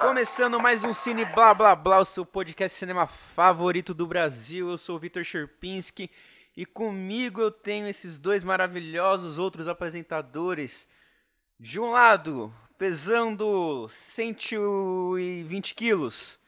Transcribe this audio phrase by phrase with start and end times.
[0.00, 4.70] Começando mais um Cine Blá Blá Blá, o seu podcast cinema favorito do Brasil.
[4.70, 6.10] Eu sou o Vitor Sherpinski
[6.56, 10.88] e comigo eu tenho esses dois maravilhosos outros apresentadores.
[11.58, 16.38] De um lado, pesando 120 quilos,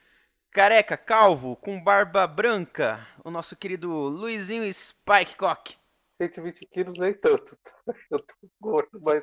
[0.50, 5.76] careca, calvo, com barba branca, o nosso querido Luizinho Spike Cock.
[6.18, 7.56] 120 quilos nem tanto.
[8.10, 9.22] Eu tô gordo, mas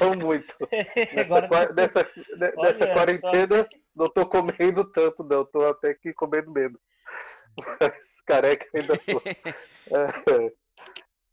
[0.00, 0.56] não muito.
[1.14, 2.10] Nessa, Agora- nessa,
[2.56, 5.44] nessa Olha quarentena não tô comendo tanto, não.
[5.44, 6.80] Tô até que comendo menos.
[7.80, 9.22] Mas careca ainda tô.
[9.26, 10.52] É.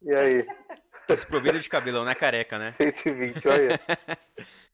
[0.02, 0.46] E aí?
[1.08, 2.72] Desprovido de cabelo, não é careca, né?
[2.72, 3.80] 120, olha.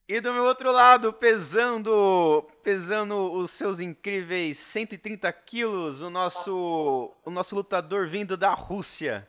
[0.07, 7.29] E do meu outro lado, pesando, pesando os seus incríveis 130 quilos, o nosso, o
[7.29, 9.27] nosso lutador vindo da Rússia,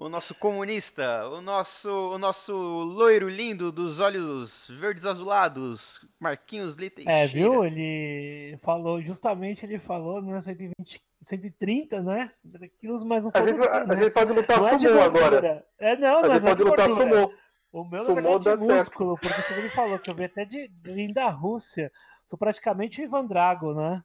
[0.00, 7.06] o nosso comunista, o nosso, o nosso loiro lindo dos olhos verdes azulados, Marquinhos Leite.
[7.06, 7.62] É, viu?
[7.66, 10.40] Ele falou, justamente ele falou, né?
[10.40, 12.30] 120, 130, né?
[12.32, 13.96] 130 quilos, mas não A foi gente, gordura, a né?
[14.02, 15.28] gente pode lutar Não é de sumô agora.
[15.30, 15.66] gordura.
[15.78, 17.10] É, não, A mas gente é pode de lutar gordura.
[17.10, 17.34] sumô.
[17.72, 20.24] O meu, na Sumô verdade, dá é músculo, porque segundo ele falou, que eu vi
[20.24, 21.92] até de vim da Rússia.
[22.26, 24.02] Sou praticamente o Ivan Drago, né?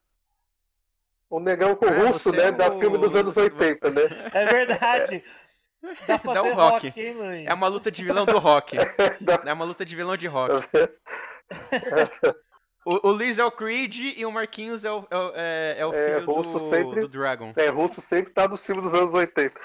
[1.29, 2.43] O negão com Ah, russo, você né?
[2.49, 4.01] é Da o- filme dos anos 80, né?
[4.33, 5.23] É verdade.
[6.07, 6.87] Dá pra Dá um rock.
[6.87, 7.45] rock, hein?
[7.47, 8.75] É uma luta de vilão do rock.
[9.45, 10.53] É uma luta de vilão de rock.
[12.87, 15.85] O, o Luiz é o Creed e o Marquinhos é o, é o- é- é
[15.87, 17.51] o É, filho russo do, sempre- do Dragon.
[17.57, 19.59] É, russo sempre tá no filme dos anos 80.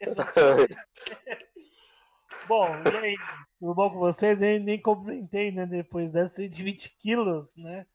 [0.00, 0.74] Exatamente.
[2.48, 3.16] Bom, e aí?
[3.60, 4.40] Tudo bom com vocês?
[4.40, 5.66] Nem, nem cumprimentei, né?
[5.66, 7.86] Depois dessas 120 quilos, né?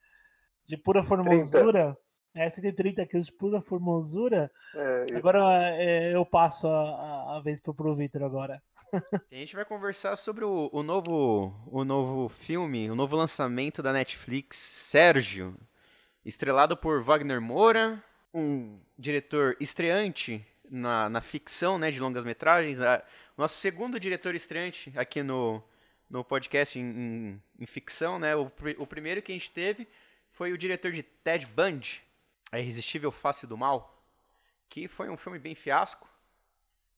[0.66, 1.98] De pura formosura.
[2.36, 4.52] É, 130 quilos de pura formosura.
[4.76, 5.16] É.
[5.16, 5.40] Agora
[5.76, 8.62] é, eu passo a, a- a vez pro, pro Vitor agora.
[8.94, 13.92] A gente vai conversar sobre o, o novo, o novo filme, o novo lançamento da
[13.92, 15.56] Netflix, Sérgio,
[16.24, 18.02] estrelado por Wagner Moura,
[18.34, 23.04] um diretor estreante na, na ficção né, de longas metragens, a-
[23.36, 25.64] nosso segundo diretor estreante aqui no,
[26.10, 28.36] no podcast em, em- em ficção, né?
[28.36, 29.88] O, o primeiro que a gente teve
[30.32, 32.04] foi o diretor de Ted Bundy,
[32.52, 34.04] A Irresistível Face do Mal,
[34.68, 36.10] que foi um filme bem fiasco.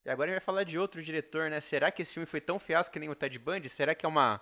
[0.06, 1.62] E agora a gente vai falar de outro diretor, né?
[1.62, 3.70] Será que esse filme foi tão fiasco que nem o Ted Bundy?
[3.70, 4.42] Será que é uma,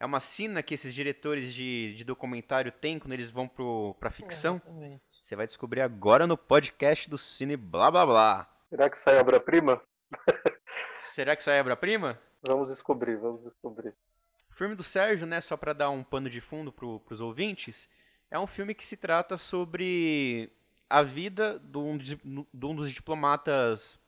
[0.00, 4.10] é uma sina que esses diretores de, de documentário têm quando eles vão pro, pra
[4.10, 4.56] ficção?
[4.56, 5.02] Exatamente.
[5.22, 8.56] Você vai descobrir agora no podcast do Cine Blá Blá Blá.
[8.70, 9.82] Será que sai obra-prima?
[11.12, 12.18] Será que sai obra-prima?
[12.42, 13.94] Vamos descobrir, vamos descobrir.
[14.50, 17.88] O filme do Sérgio, né, só para dar um pano de fundo pro, pros ouvintes,
[18.30, 20.50] é um filme que se trata sobre
[20.88, 23.98] a vida de um, de um dos diplomatas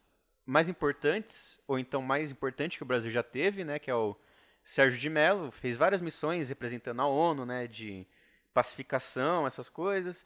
[0.47, 4.17] mais importantes, ou então mais importante que o Brasil já teve, né, que é o
[4.65, 8.07] Sérgio de Mello, fez várias missões representando a ONU, né, de
[8.55, 10.25] pacificação, essas coisas.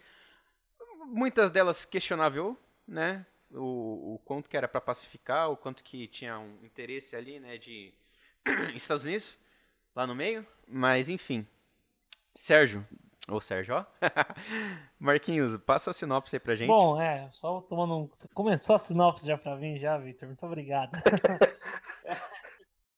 [1.07, 6.39] Muitas delas questionável, né, o, o quanto que era para pacificar, o quanto que tinha
[6.39, 7.93] um interesse ali, né, de
[8.75, 9.39] Estados Unidos
[9.95, 11.47] lá no meio, mas enfim.
[12.35, 12.87] Sérgio,
[13.29, 13.87] ou Sérgio, ó.
[14.99, 16.69] Marquinhos, passa a sinopse aí pra gente.
[16.69, 18.09] Bom, é, só tomando um.
[18.09, 20.29] Você começou a sinopse já pra mim, já, Vitor?
[20.29, 20.93] Muito obrigado.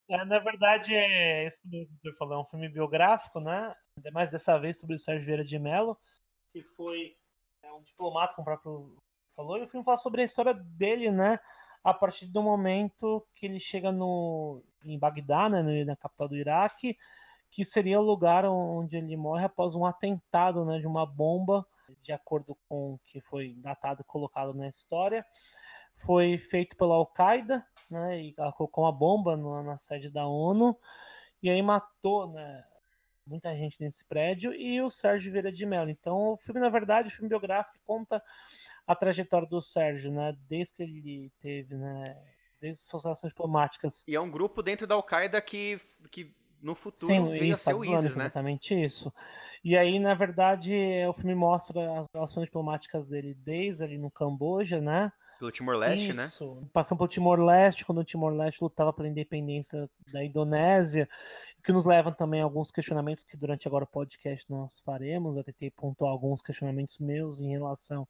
[0.06, 3.74] É, na verdade, é isso mesmo que Vitor falou, é um filme biográfico, né?
[3.96, 5.98] Ainda mais dessa vez sobre o Sérgio Vieira de Mello,
[6.52, 7.16] que foi
[7.62, 8.96] é, um diplomata, como o próprio
[9.34, 11.38] falou, e o filme fala sobre a história dele, né?
[11.82, 16.96] A partir do momento que ele chega no, em Bagdá, né, na capital do Iraque,
[17.54, 21.64] que seria o lugar onde ele morre após um atentado né, de uma bomba
[22.02, 25.24] de acordo com o que foi datado e colocado na história,
[25.94, 30.76] foi feito pela Al-Qaeda, né, e ela colocou uma bomba na, na sede da ONU,
[31.40, 32.64] e aí matou né,
[33.24, 35.90] muita gente nesse prédio, e o Sérgio Vieira de Mello.
[35.90, 38.20] Então, o filme, na verdade, o filme biográfico conta
[38.84, 42.20] a trajetória do Sérgio, né, desde que ele teve, né,
[42.60, 46.34] desde suas relações diplomáticas E é um grupo dentro da Al-Qaeda que, que
[46.64, 48.24] no futuro Sim, veio a isso, ser o ISIS, né?
[48.24, 49.12] exatamente isso.
[49.62, 50.74] E aí, na verdade,
[51.06, 55.12] o filme mostra as relações diplomáticas dele desde ali no Camboja, né?
[55.38, 56.24] Pelo Timor-Leste, né?
[56.24, 56.66] Isso.
[56.72, 61.06] Passando pelo Timor-Leste, quando o Timor-Leste lutava pela independência da Indonésia,
[61.62, 65.36] que nos leva também a alguns questionamentos que durante agora o podcast nós faremos.
[65.36, 68.08] Eu tentei pontuar alguns questionamentos meus em relação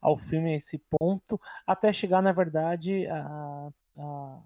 [0.00, 3.68] ao filme, a esse ponto, até chegar, na verdade, a,
[3.98, 4.38] a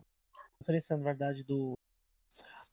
[0.58, 1.74] transferência, na verdade, do,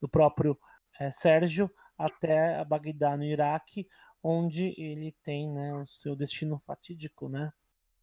[0.01, 0.57] do próprio
[0.99, 3.87] eh, Sérgio até Bagdá, no Iraque,
[4.23, 7.51] onde ele tem né, o seu destino fatídico, né?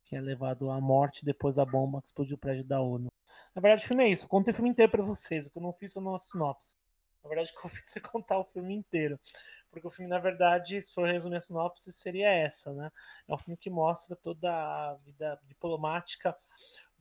[0.05, 3.09] Que é levado à morte depois da bomba que explodiu o prédio da ONU.
[3.55, 4.29] Na verdade, o filme é isso.
[4.29, 5.47] Contei o filme inteiro pra vocês.
[5.47, 6.77] O que eu não fiz foi uma sinopse.
[7.23, 9.19] Na verdade, o que eu fiz foi contar o filme inteiro.
[9.71, 12.91] porque o filme, na verdade, se for resumir a sinopse, seria essa, né?
[13.29, 16.37] É um filme que mostra toda a vida diplomática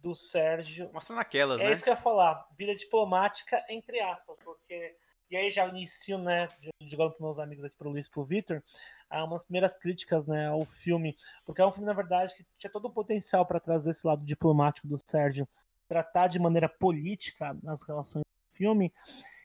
[0.05, 0.91] do Sérgio.
[0.93, 1.69] Mostra naquelas, é né?
[1.69, 4.95] É isso que eu ia falar, vida diplomática, entre aspas, porque.
[5.27, 6.47] E aí já inicio, né,
[6.81, 8.63] jogando para meus amigos aqui, para o Luiz e para o Victor,
[9.11, 12.85] umas primeiras críticas, né, ao filme, porque é um filme, na verdade, que tinha todo
[12.85, 15.47] o potencial para trazer esse lado diplomático do Sérgio,
[15.87, 18.93] tratar de maneira política as relações do filme,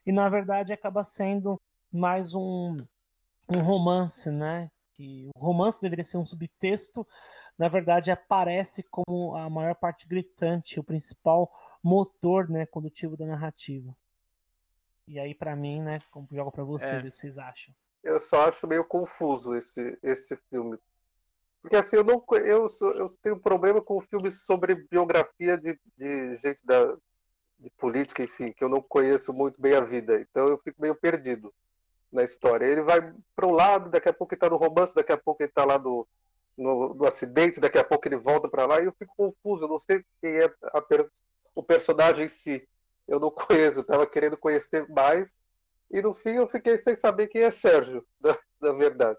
[0.04, 1.58] e na verdade acaba sendo
[1.90, 2.84] mais um,
[3.48, 7.08] um romance, né, que o romance deveria ser um subtexto,
[7.60, 11.52] na verdade aparece como a maior parte gritante, o principal
[11.84, 13.94] motor, né, condutivo da narrativa.
[15.06, 17.06] E aí, para mim, né, como jogo para vocês, é.
[17.06, 17.74] o que vocês acham?
[18.02, 20.78] Eu só acho meio confuso esse, esse filme.
[21.60, 26.64] Porque assim, eu não eu, eu tenho problema com filmes sobre biografia de, de gente
[26.64, 26.96] da,
[27.58, 30.18] de política, enfim, que eu não conheço muito bem a vida.
[30.18, 31.52] Então eu fico meio perdido
[32.10, 32.64] na história.
[32.64, 35.42] Ele vai para um lado, daqui a pouco ele está no romance, daqui a pouco
[35.42, 36.08] ele está lá no,
[36.62, 39.64] no, no, acidente, daqui a pouco ele volta para lá e eu fico confuso.
[39.64, 40.82] Eu não sei quem é a,
[41.54, 42.68] o personagem em si
[43.10, 45.30] eu não conheço, estava querendo conhecer mais,
[45.90, 49.18] e no fim eu fiquei sem saber quem é Sérgio, na, na verdade.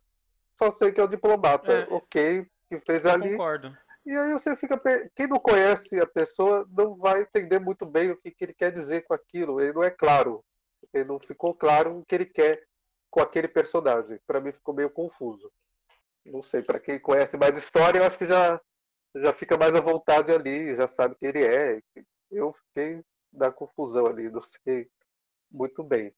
[0.58, 3.32] Só sei que é o diplomata, é, ok, que fez ali.
[3.32, 3.78] Concordo.
[4.06, 4.82] E aí você fica.
[5.16, 8.72] Quem não conhece a pessoa não vai entender muito bem o que, que ele quer
[8.72, 9.62] dizer com aquilo.
[9.62, 10.44] Ele não é claro.
[10.92, 12.64] Ele não ficou claro o que ele quer
[13.12, 14.20] com aquele personagem.
[14.26, 15.52] Para mim ficou meio confuso.
[16.26, 18.62] Não sei, para quem conhece mais história, eu acho que já,
[19.16, 21.82] já fica mais à vontade ali, já sabe quem ele é.
[22.30, 24.88] Eu fiquei da confusão ali, não sei
[25.52, 26.14] muito bem.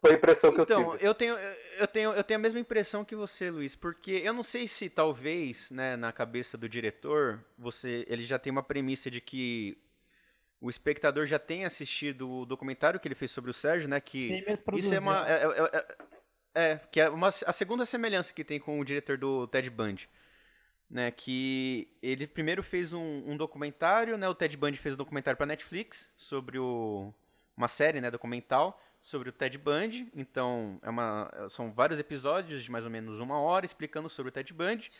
[0.00, 0.96] Foi a impressão que então, eu tive.
[0.96, 1.34] Então, eu tenho,
[1.78, 4.90] eu, tenho, eu tenho a mesma impressão que você, Luiz, porque eu não sei se
[4.90, 9.78] talvez, né, na cabeça do diretor, você, ele já tem uma premissa de que
[10.60, 14.44] o espectador já tenha assistido o documentário que ele fez sobre o Sérgio, né, que
[14.74, 15.96] isso é uma é, é,
[16.54, 20.08] é, que é uma, a segunda semelhança que tem com o diretor do Ted Bundy
[20.92, 25.38] né, que ele primeiro fez um, um, documentário, né, o Ted Bundy fez um documentário
[25.38, 27.12] para Netflix sobre o,
[27.56, 30.06] uma série, né, documental sobre o Ted Bundy.
[30.14, 34.32] Então, é uma, são vários episódios de mais ou menos uma hora explicando sobre o
[34.32, 34.90] Ted Bundy.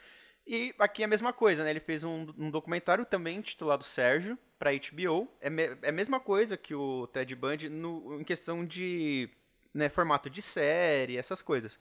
[0.46, 1.70] E aqui é a mesma coisa, né?
[1.70, 5.28] Ele fez um, um documentário também intitulado Sérgio para HBO.
[5.40, 9.31] É, me, é a mesma coisa que o Ted Bundy no, em questão de
[9.73, 11.79] né, formato de série, essas coisas.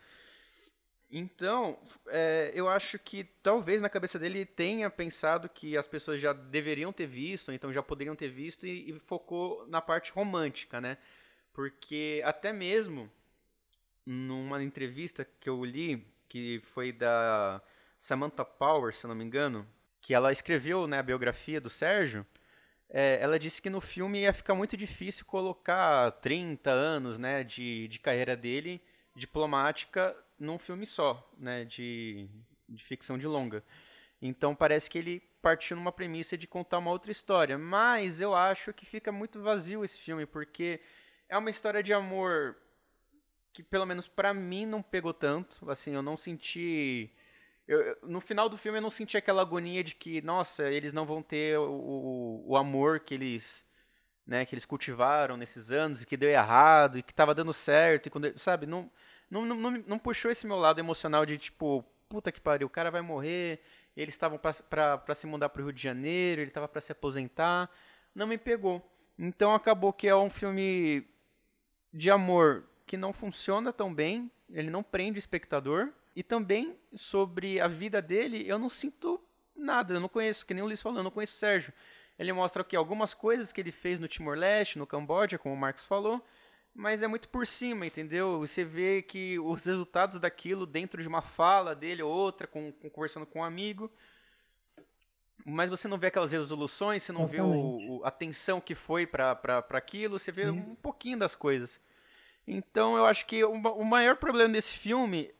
[1.12, 1.78] Então,
[2.08, 6.94] é, eu acho que talvez na cabeça dele tenha pensado que as pessoas já deveriam
[6.94, 10.98] ter visto, então já poderiam ter visto, e, e focou na parte romântica, né?
[11.52, 13.12] Porque até mesmo
[14.06, 17.62] numa entrevista que eu li, que foi da
[17.98, 19.68] Samantha Power, se não me engano,
[20.00, 22.26] que ela escreveu né, a biografia do Sérgio,
[22.94, 27.88] é, ela disse que no filme ia ficar muito difícil colocar 30 anos né, de,
[27.88, 28.82] de carreira dele
[29.16, 32.28] diplomática num filme só, né, de,
[32.68, 33.64] de ficção de longa.
[34.22, 38.74] Então parece que ele partiu numa premissa de contar uma outra história, mas eu acho
[38.74, 40.82] que fica muito vazio esse filme porque
[41.30, 42.58] é uma história de amor
[43.54, 47.10] que pelo menos para mim não pegou tanto, assim, eu não senti
[47.73, 51.06] eu, no final do filme eu não senti aquela agonia de que, nossa, eles não
[51.06, 53.65] vão ter o, o, amor que eles
[54.25, 58.07] né, que eles cultivaram nesses anos e que deu errado e que estava dando certo
[58.07, 58.90] e quando, sabe, não
[59.31, 62.92] não, não, não puxou esse meu lado emocional de tipo, puta que pariu, o cara
[62.92, 63.61] vai morrer,
[63.95, 67.69] eles estavam para se mudar para o Rio de Janeiro, ele estava para se aposentar.
[68.13, 68.85] Não me pegou.
[69.18, 71.07] Então acabou que é um filme
[71.94, 75.94] de amor que não funciona tão bem, ele não prende o espectador.
[76.15, 79.21] E também sobre a vida dele, eu não sinto
[79.56, 81.73] nada, eu não conheço, que nem o Luiz falou, eu não conheço o Sérgio.
[82.19, 85.85] Ele mostra que algumas coisas que ele fez no Timor-Leste, no Camboja, como o Marcos
[85.85, 86.23] falou,
[86.73, 88.39] mas é muito por cima, entendeu?
[88.39, 92.89] Você vê que os resultados daquilo dentro de uma fala dele ou outra, com, com
[92.89, 93.91] conversando com um amigo,
[95.45, 97.85] mas você não vê aquelas resoluções, você não Exatamente.
[97.85, 100.73] vê o, o, a atenção que foi para aquilo, você vê Isso.
[100.73, 101.81] um pouquinho das coisas.
[102.47, 105.33] Então eu acho que o, o maior problema desse filme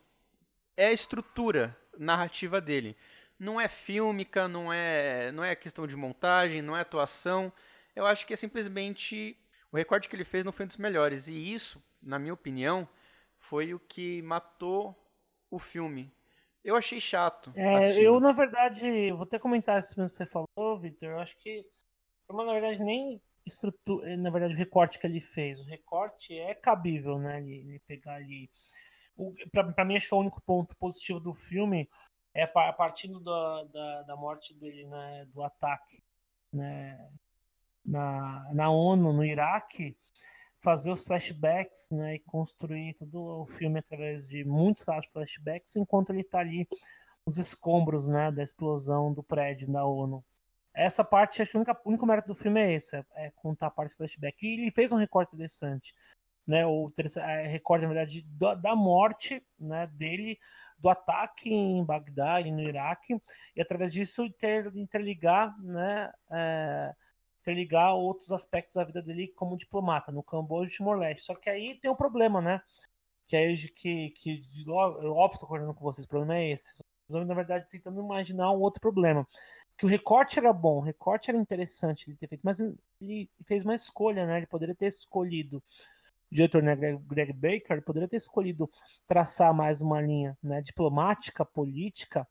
[0.81, 2.97] é a estrutura narrativa dele.
[3.38, 7.53] Não é fílmica, não é, não é questão de montagem, não é atuação.
[7.95, 9.38] Eu acho que é simplesmente
[9.71, 11.27] o recorde que ele fez não foi um dos melhores.
[11.27, 12.89] E isso, na minha opinião,
[13.38, 14.95] foi o que matou
[15.51, 16.11] o filme.
[16.63, 17.51] Eu achei chato.
[17.55, 21.09] É, eu, na verdade, vou até comentar isso que você falou, Victor.
[21.09, 21.63] Eu acho que,
[22.27, 25.59] na verdade, nem estrutura, na verdade, o recorte que ele fez.
[25.59, 27.39] O recorte é cabível, né?
[27.39, 28.50] Ele, ele pegar ali.
[29.51, 31.89] Para mim, acho que é o único ponto positivo do filme
[32.34, 35.27] é partindo da, da, da morte dele, né?
[35.34, 36.01] Do ataque,
[36.51, 37.10] né?
[37.86, 39.98] na, na ONU, no Iraque,
[40.60, 45.75] fazer os flashbacks, né, e construir todo o filme através de muitos casos de flashbacks,
[45.75, 46.68] enquanto ele está ali
[47.25, 50.24] nos escombros, né, da explosão do prédio da ONU.
[50.74, 53.72] Essa parte, acho que o único, único mérito do filme é esse, é contar a
[53.72, 54.38] parte flashback.
[54.41, 55.94] E ele fez um recorte interessante,
[56.45, 60.38] né, o é, recorte, na verdade, da, da morte, né, dele,
[60.77, 63.21] do ataque em Bagdá e no Iraque,
[63.55, 66.93] e através disso inter, interligar, né, é,
[67.41, 71.24] interligar outros aspectos da vida dele como diplomata, no Camboja e Timor-Leste.
[71.24, 72.62] Só que aí tem um problema, né?
[73.27, 76.83] Que aí que, que óbvio, estou concordando com vocês, o problema é esse.
[77.03, 79.27] Estou, na verdade, tentando imaginar um outro problema.
[79.77, 83.63] Que o recorte era bom, o recorte era interessante ele ter feito, mas ele fez
[83.63, 84.38] uma escolha, né?
[84.38, 85.63] Ele poderia ter escolhido
[86.31, 88.69] diretor né, Greg Baker poderia ter escolhido
[89.05, 92.27] traçar mais uma linha né, diplomática, política,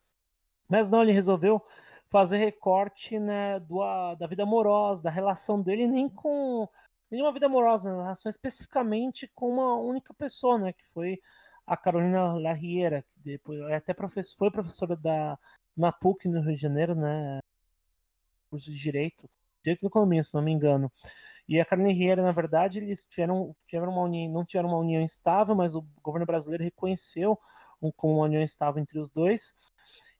[0.69, 1.63] mas não, ele resolveu
[2.09, 3.81] fazer recorte né, do,
[4.17, 6.69] da vida amorosa, da relação dele, nem com
[7.11, 11.21] nenhuma vida amorosa, uma relação especificamente com uma única pessoa, né, que foi
[11.67, 15.39] a Carolina Larriera, que depois é até professor, foi professora da
[15.77, 17.39] na PUC no Rio de Janeiro, né,
[18.51, 19.31] curso de direito,
[19.63, 20.91] direito da economia, se não me engano.
[21.49, 25.05] E a Carolina Herrera, na verdade, eles tiveram, tiveram uma união, não tiveram uma união
[25.05, 27.39] estável, mas o governo brasileiro reconheceu
[27.83, 29.55] um, como uma união estável entre os dois.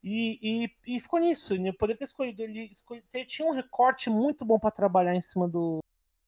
[0.03, 1.55] E, e, e ficou nisso.
[1.55, 2.43] Ele poderia ter escolhido.
[2.43, 5.81] Ele escolhi, tinha um recorte muito bom para trabalhar em cima do,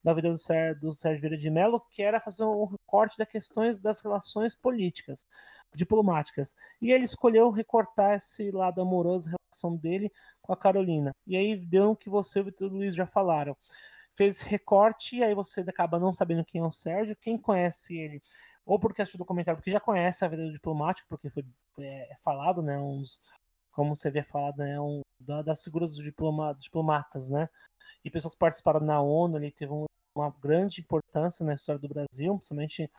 [0.03, 3.29] da vida do Sérgio, do Sérgio Vieira de Mello, que era fazer um recorte das
[3.29, 5.27] questões das relações políticas,
[5.75, 6.55] diplomáticas.
[6.81, 11.13] E ele escolheu recortar esse lado amoroso, relação dele com a Carolina.
[11.27, 13.57] E aí deu o que você e o Vitor Luiz já falaram.
[14.15, 17.97] Fez esse recorte e aí você acaba não sabendo quem é o Sérgio, quem conhece
[17.97, 18.21] ele
[18.65, 21.85] ou porque assistiu o documentário, porque já conhece a vida do diplomático, porque foi, foi
[21.85, 23.21] é, falado, né, uns,
[23.73, 27.49] como você havia falado, né, um, da, das figuras dos diploma, diplomatas, né,
[28.05, 31.89] e pessoas que participaram na ONU, ele teve um, uma grande importância na história do
[31.89, 32.91] Brasil, principalmente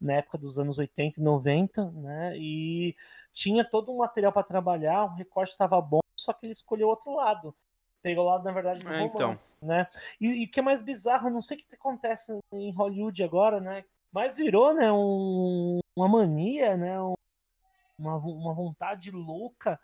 [0.00, 2.94] na época dos anos 80 e 90, né, e
[3.32, 7.14] tinha todo um material para trabalhar, o recorte estava bom, só que ele escolheu outro
[7.14, 7.54] lado,
[8.02, 9.68] pegou o lado, na verdade, do é, romance, então.
[9.68, 9.86] né?
[10.20, 13.84] E o que é mais bizarro, não sei o que acontece em Hollywood agora, né?
[14.10, 17.14] Mas virou, né, um, uma mania, né, um,
[17.98, 19.78] uma, uma vontade louca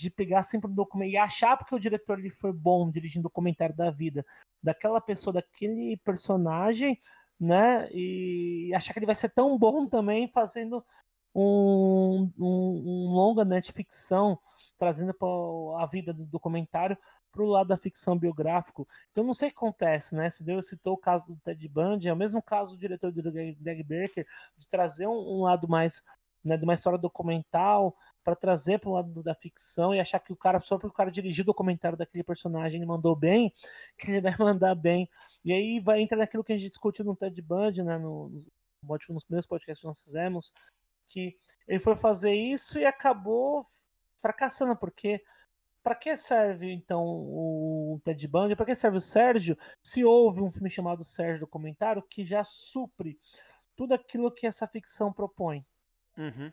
[0.00, 3.30] de pegar sempre o documento e achar porque o diretor ele foi bom dirigindo o
[3.30, 4.24] documentário da vida
[4.62, 6.98] daquela pessoa, daquele personagem,
[7.38, 10.84] né, e achar que ele vai ser tão bom também fazendo
[11.34, 14.38] um, um, um longa né, de ficção,
[14.76, 15.14] trazendo
[15.78, 16.96] a vida do documentário
[17.30, 18.88] para o lado da ficção biográfico.
[19.12, 20.28] Então não sei o que acontece, né?
[20.30, 23.30] Se Deus citou o caso do Ted Bundy, é o mesmo caso do diretor do
[23.30, 24.26] Greg Baker,
[24.56, 26.02] de trazer um, um lado mais
[26.44, 30.32] né, de uma história documental para trazer para o lado da ficção e achar que
[30.32, 33.52] o cara, só porque o cara dirigiu o documentário daquele personagem ele mandou bem,
[33.98, 35.08] que ele vai mandar bem.
[35.44, 38.28] E aí vai entrar naquilo que a gente discutiu no Ted Bundy, né, no,
[38.82, 40.52] no, nos primeiros podcasts que nós fizemos,
[41.08, 41.36] que
[41.66, 43.66] ele foi fazer isso e acabou
[44.18, 45.22] fracassando, porque
[45.82, 48.54] para que serve então o Ted Bundy?
[48.54, 49.56] Para que serve o Sérgio?
[49.82, 53.18] Se houve um filme chamado Sérgio Documentário que já supre
[53.74, 55.64] tudo aquilo que essa ficção propõe.
[56.18, 56.52] Uhum.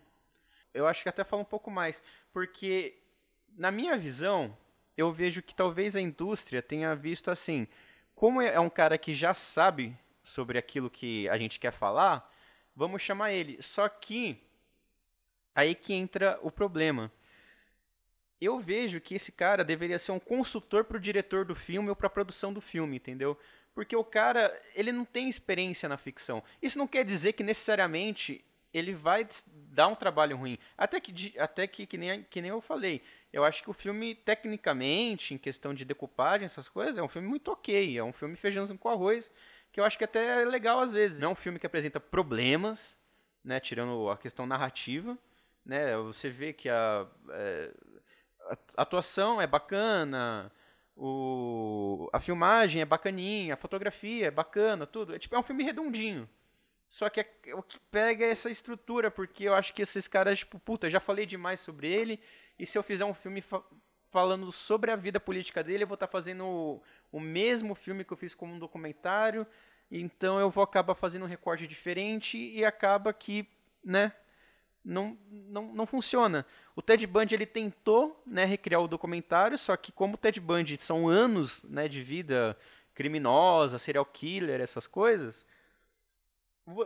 [0.78, 2.98] Eu acho que até fala um pouco mais, porque
[3.58, 4.56] na minha visão
[4.96, 7.68] eu vejo que talvez a indústria tenha visto assim,
[8.16, 12.32] como é um cara que já sabe sobre aquilo que a gente quer falar,
[12.76, 13.62] vamos chamar ele.
[13.62, 14.42] Só que
[15.54, 17.12] aí que entra o problema
[18.40, 21.96] eu vejo que esse cara deveria ser um consultor para o diretor do filme ou
[21.96, 23.38] para a produção do filme, entendeu?
[23.74, 26.44] Porque o cara, ele não tem experiência na ficção.
[26.62, 28.44] Isso não quer dizer que necessariamente
[28.74, 29.28] ele vai
[29.78, 30.58] dar um trabalho ruim.
[30.76, 34.16] Até que, até que, que, nem, que nem eu falei, eu acho que o filme,
[34.16, 37.96] tecnicamente, em questão de decupagem, essas coisas, é um filme muito ok.
[37.96, 39.32] É um filme feijãozinho com arroz,
[39.72, 41.20] que eu acho que até é legal às vezes.
[41.20, 42.98] Não é um filme que apresenta problemas,
[43.44, 45.16] né, tirando a questão narrativa.
[45.64, 47.72] Né, você vê que a, é,
[48.78, 50.52] a atuação é bacana,
[50.96, 55.14] o, a filmagem é bacaninha, a fotografia é bacana, tudo.
[55.14, 56.28] É tipo é um filme redondinho.
[56.90, 60.40] Só que é, o que pega é essa estrutura, porque eu acho que esses caras,
[60.40, 62.20] tipo, puta, já falei demais sobre ele,
[62.58, 63.62] e se eu fizer um filme fa
[64.10, 68.06] falando sobre a vida política dele, eu vou estar tá fazendo o, o mesmo filme
[68.06, 69.46] que eu fiz como um documentário,
[69.92, 73.46] então eu vou acabar fazendo um recorte diferente e acaba que,
[73.84, 74.14] né,
[74.84, 76.46] não, não, não funciona.
[76.74, 80.78] O Ted Bundy ele tentou né, recriar o documentário, só que como o Ted Bundy
[80.78, 82.58] são anos né, de vida
[82.94, 85.46] criminosa, serial killer, essas coisas,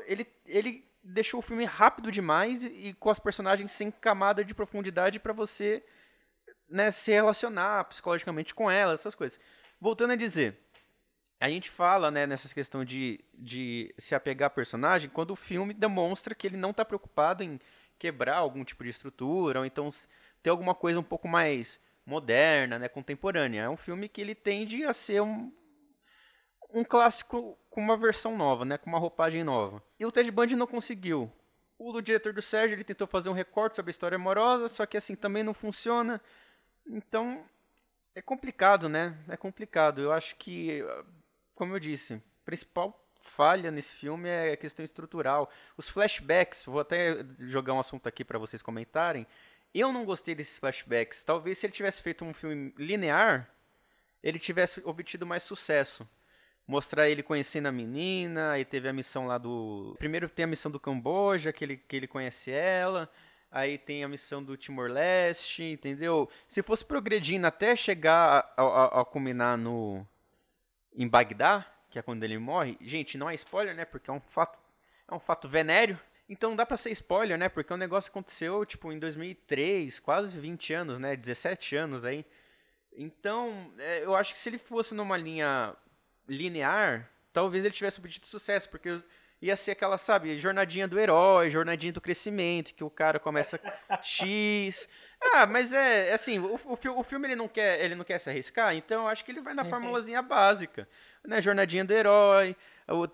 [0.05, 5.19] ele, ele deixou o filme rápido demais e com as personagens sem camada de profundidade
[5.19, 5.83] para você
[6.69, 9.39] né, se relacionar psicologicamente com elas, essas coisas.
[9.79, 10.57] Voltando a dizer,
[11.39, 15.73] a gente fala, né, nessa questão de, de se apegar a personagem, quando o filme
[15.73, 17.59] demonstra que ele não está preocupado em
[17.97, 19.89] quebrar algum tipo de estrutura, ou então
[20.41, 23.63] ter alguma coisa um pouco mais moderna, né, contemporânea.
[23.63, 25.51] É um filme que ele tende a ser um,
[26.73, 29.81] um clássico com uma versão nova, né, com uma roupagem nova.
[29.97, 31.31] E o Ted Bundy não conseguiu.
[31.79, 34.85] O do diretor do Sérgio, ele tentou fazer um recorte sobre a história amorosa, só
[34.85, 36.21] que assim também não funciona.
[36.85, 37.43] Então,
[38.13, 39.17] é complicado, né?
[39.27, 40.01] É complicado.
[40.01, 40.85] Eu acho que,
[41.55, 45.49] como eu disse, a principal falha nesse filme é a questão estrutural.
[45.77, 49.25] Os flashbacks, vou até jogar um assunto aqui para vocês comentarem.
[49.73, 51.23] Eu não gostei desses flashbacks.
[51.23, 53.49] Talvez se ele tivesse feito um filme linear,
[54.21, 56.05] ele tivesse obtido mais sucesso
[56.71, 59.93] mostrar ele conhecendo a menina, aí teve a missão lá do.
[59.99, 63.11] Primeiro tem a missão do Camboja, que ele, que ele conhece ela.
[63.51, 66.29] Aí tem a missão do Timor-Leste, entendeu?
[66.47, 70.07] Se fosse progredindo até chegar a, a, a, culminar no.
[70.95, 72.77] em Bagdá, que é quando ele morre.
[72.79, 73.83] Gente, não é spoiler, né?
[73.83, 74.57] Porque é um fato.
[75.09, 75.99] É um fato venéreo.
[76.29, 77.49] Então dá pra ser spoiler, né?
[77.49, 81.17] Porque o negócio aconteceu, tipo, em 2003, quase 20 anos, né?
[81.17, 82.25] 17 anos aí.
[82.93, 85.75] Então, é, eu acho que se ele fosse numa linha
[86.31, 89.01] linear, talvez ele tivesse obtido sucesso, porque
[89.41, 93.59] ia ser aquela, sabe, jornadinha do herói, jornadinha do crescimento, que o cara começa
[94.01, 94.87] X.
[95.33, 98.19] Ah, mas é, é assim, o, o, o, filme ele não quer, ele não quer
[98.19, 100.87] se arriscar, então eu acho que ele vai na formulazinha básica,
[101.23, 101.41] né?
[101.41, 102.55] Jornadinha do herói,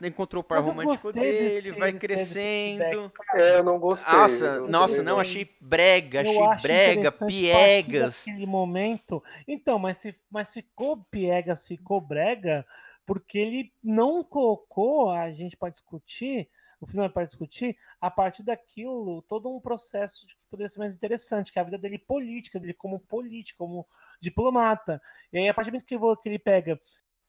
[0.04, 3.12] encontrou o par romântico dele, desse, vai crescendo.
[3.36, 4.12] É, eu não gostei.
[4.12, 8.26] Nossa, nossa, não, achei brega, achei brega, piegas.
[8.26, 9.24] Naquele momento.
[9.48, 12.66] Então, mas, se, mas ficou piegas, ficou brega,
[13.08, 16.50] porque ele não colocou, a gente pode discutir,
[16.82, 21.50] o filme pode discutir, a partir daquilo, todo um processo que poderia ser mais interessante,
[21.50, 23.88] que é a vida dele política, dele como político, como
[24.22, 25.02] diplomata.
[25.32, 26.78] E aí, a partir do que ele pega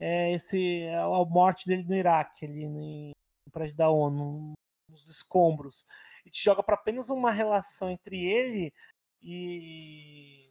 [0.01, 3.13] é, esse, a morte dele no Iraque, ali no,
[3.53, 4.55] prédio da ONU,
[4.89, 5.87] nos escombros,
[6.27, 8.75] e te joga para apenas uma relação entre ele
[9.23, 10.51] e,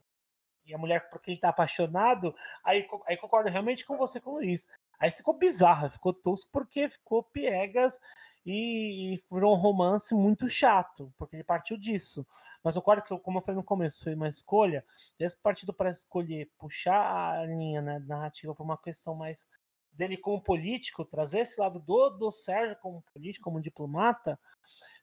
[0.66, 4.42] e a mulher por quem ele está apaixonado, aí, aí concordo realmente com você com
[4.42, 4.68] isso.
[5.00, 8.00] Aí ficou bizarro, ficou tosco porque ficou piegas
[8.46, 12.26] e, e virou um romance muito chato, porque ele partiu disso.
[12.64, 14.84] Mas eu concordo que, como eu falei no começo, foi uma escolha.
[15.20, 19.48] Esse partido para escolher puxar a linha né, narrativa para uma questão mais
[19.92, 24.40] dele como político, trazer esse lado do, do Sérgio como político, como diplomata,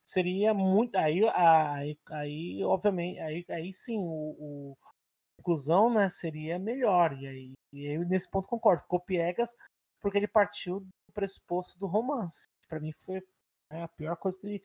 [0.02, 0.96] seria muito.
[0.96, 4.76] Aí, aí, aí obviamente, aí, aí sim, o, o
[5.36, 7.12] conclusão né, seria melhor.
[7.20, 8.82] E aí, e aí, nesse ponto, concordo.
[8.82, 9.54] Ficou piegas
[10.04, 12.44] porque ele partiu do pressuposto do romance.
[12.68, 13.22] Para mim foi
[13.70, 14.62] né, a pior coisa que ele.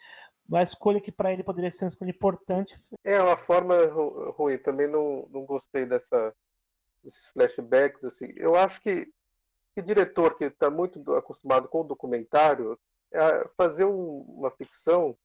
[0.53, 2.75] A escolha que para ele poderia ser uma escolha importante.
[3.05, 3.75] É uma forma
[4.35, 4.57] ruim.
[4.57, 6.35] Também não, não gostei dessa,
[7.01, 8.03] desses flashbacks.
[8.03, 8.33] Assim.
[8.35, 9.09] Eu acho que,
[9.73, 12.77] que diretor que está muito acostumado com o documentário,
[13.13, 15.17] é fazer um, uma ficção,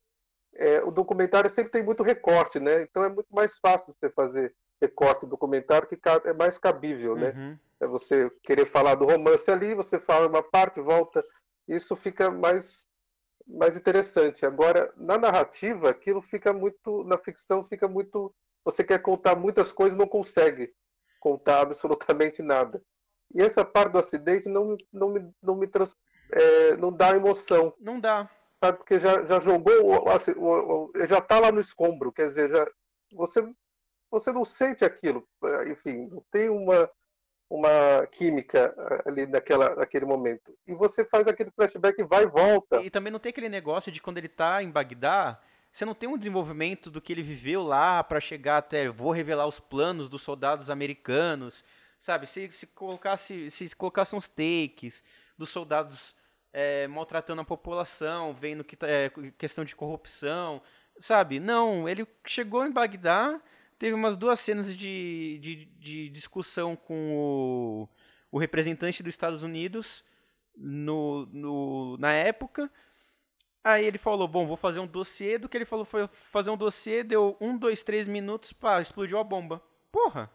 [0.54, 2.82] é, o documentário sempre tem muito recorte, né?
[2.82, 7.30] Então é muito mais fácil você fazer recorte do documentário que é mais cabível, né?
[7.30, 7.58] Uhum.
[7.84, 11.24] É você querer falar do romance ali, você fala uma parte, volta,
[11.68, 12.84] isso fica mais
[13.46, 14.46] mais interessante.
[14.46, 19.98] Agora, na narrativa, aquilo fica muito, na ficção fica muito, você quer contar muitas coisas,
[19.98, 20.72] não consegue
[21.20, 22.82] contar absolutamente nada.
[23.34, 25.94] E essa parte do acidente não, não me, não me trans,
[26.32, 27.74] é, não dá emoção.
[27.78, 28.30] Não dá.
[28.62, 30.32] Sabe, porque já, já jogou, assim,
[31.06, 32.66] já está lá no escombro, quer dizer, já,
[33.12, 33.46] você,
[34.10, 35.28] você não sente aquilo,
[35.70, 36.90] enfim, não tem uma,
[37.54, 40.52] uma química eh, ali naquela, naquele momento.
[40.66, 42.82] E você faz aquele flashback vai e volta.
[42.82, 45.40] E, também não tem aquele negócio de quando ele está em Bagdá,
[45.70, 49.46] você não tem um desenvolvimento do que ele viveu lá para chegar até vou revelar
[49.46, 51.64] os planos dos soldados americanos,
[51.96, 52.26] sabe?
[52.26, 55.04] Se, se colocasse se colocasse uns takes
[55.38, 56.16] dos soldados
[56.52, 60.60] é, maltratando a população, vendo que é questão de corrupção,
[60.98, 61.38] sabe?
[61.38, 63.40] Não, ele chegou em Bagdá,
[63.84, 67.88] teve umas duas cenas de, de, de discussão com o,
[68.32, 70.02] o, representante dos Estados Unidos
[70.56, 72.70] no, no, na época.
[73.62, 75.36] Aí ele falou, bom, vou fazer um dossiê.
[75.36, 79.18] Do que ele falou foi fazer um dossiê, deu um, dois, três minutos, pá, explodiu
[79.18, 79.62] a bomba.
[79.92, 80.30] Porra!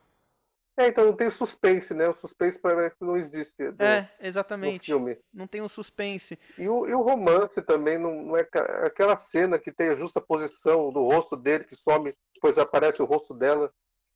[0.77, 2.07] É, então não tem suspense, né?
[2.07, 3.71] O suspense parece que não existe.
[3.71, 4.91] Do, é, exatamente.
[5.33, 6.37] Não tem um suspense.
[6.55, 8.47] E o, e o romance também não, não, é
[8.85, 13.05] aquela cena que tem a justa posição do rosto dele que some, depois aparece o
[13.05, 13.71] rosto dela.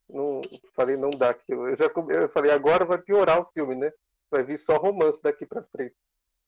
[0.10, 0.42] Não,
[0.74, 1.68] falei, não dá aquilo.
[1.68, 3.92] Eu já eu falei, agora vai piorar o filme, né?
[4.32, 5.96] Vai vir só romance daqui para frente.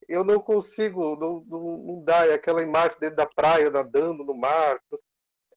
[0.08, 2.26] Eu não consigo, não, não, não dá.
[2.28, 4.80] É aquela imagem dele da praia nadando no mar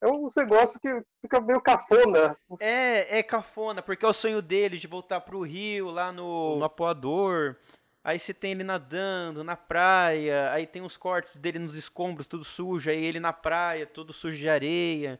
[0.01, 2.37] é um negócio que fica meio cafona.
[2.59, 6.63] É, é cafona, porque é o sonho dele de voltar pro Rio, lá no, no
[6.63, 7.57] Apoador.
[8.01, 12.45] Aí você tem ele nadando na praia, aí tem os cortes dele nos escombros, tudo
[12.45, 15.19] sujo, aí ele na praia, todo sujo de areia.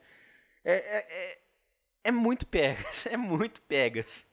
[0.69, 1.37] É, é, é,
[2.05, 4.27] é muito pegas, é muito pegas.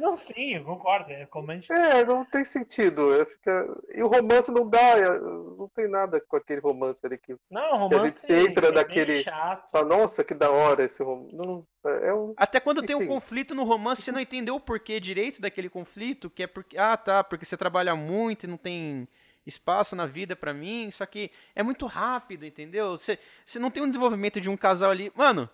[0.00, 1.10] Não, sim, eu concordo.
[1.10, 1.70] É, como a gente...
[1.72, 3.26] é não tem sentido.
[3.26, 3.66] Fica...
[3.94, 7.36] E o romance não dá, é, não tem nada com aquele romance ali que.
[7.50, 9.22] Não, o romance que a gente entra é naquele.
[9.22, 9.70] chato.
[9.70, 11.34] Fala, Nossa, que da hora esse romance.
[11.34, 12.32] Não, é um...
[12.36, 13.08] Até quando tem um Enfim.
[13.08, 16.78] conflito no romance, você não entendeu o porquê direito daquele conflito, que é porque.
[16.78, 19.08] Ah, tá, porque você trabalha muito e não tem
[19.48, 22.90] espaço na vida pra mim, só que é muito rápido, entendeu?
[22.96, 23.18] Você,
[23.58, 25.10] não tem um desenvolvimento de um casal ali.
[25.16, 25.48] Mano,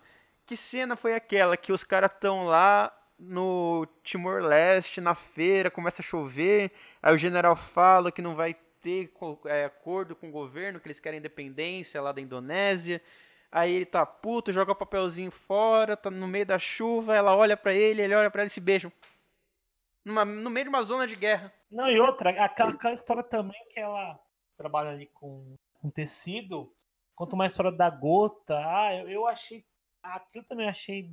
[0.45, 6.05] que cena foi aquela que os caras estão lá no Timor-Leste, na feira, começa a
[6.05, 9.09] chover, aí o general fala que não vai ter
[9.45, 13.01] é, acordo com o governo, que eles querem independência lá da Indonésia.
[13.49, 17.55] Aí ele tá puto, joga o papelzinho fora, tá no meio da chuva, ela olha
[17.55, 18.91] pra ele, ele olha pra ela e se beijam.
[20.05, 21.51] Numa- no meio de uma zona de guerra.
[21.69, 24.19] Não, e outra, aquela, aquela história também que ela
[24.55, 26.71] trabalha ali com, com tecido,
[27.15, 29.65] quanto uma história da gota, ah, eu, eu achei.
[30.03, 31.09] Aquilo também achei.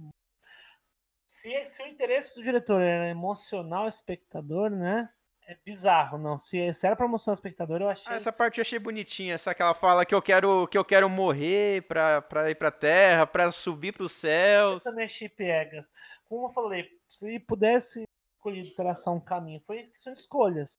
[1.26, 5.08] Se, se o interesse do diretor era emocionar o espectador, né?
[5.46, 6.38] É bizarro, não.
[6.38, 8.12] Se, se era pra emocionar o espectador, eu achei.
[8.12, 10.84] Ah, essa parte eu achei bonitinha, essa que ela fala que eu quero que eu
[10.84, 14.82] quero morrer pra, pra ir pra terra, pra subir pros Eu céus.
[14.84, 15.90] também achei piegas.
[16.28, 18.04] Como eu falei, se ele pudesse
[18.42, 20.78] escolher traçar um caminho, foi questão de escolhas.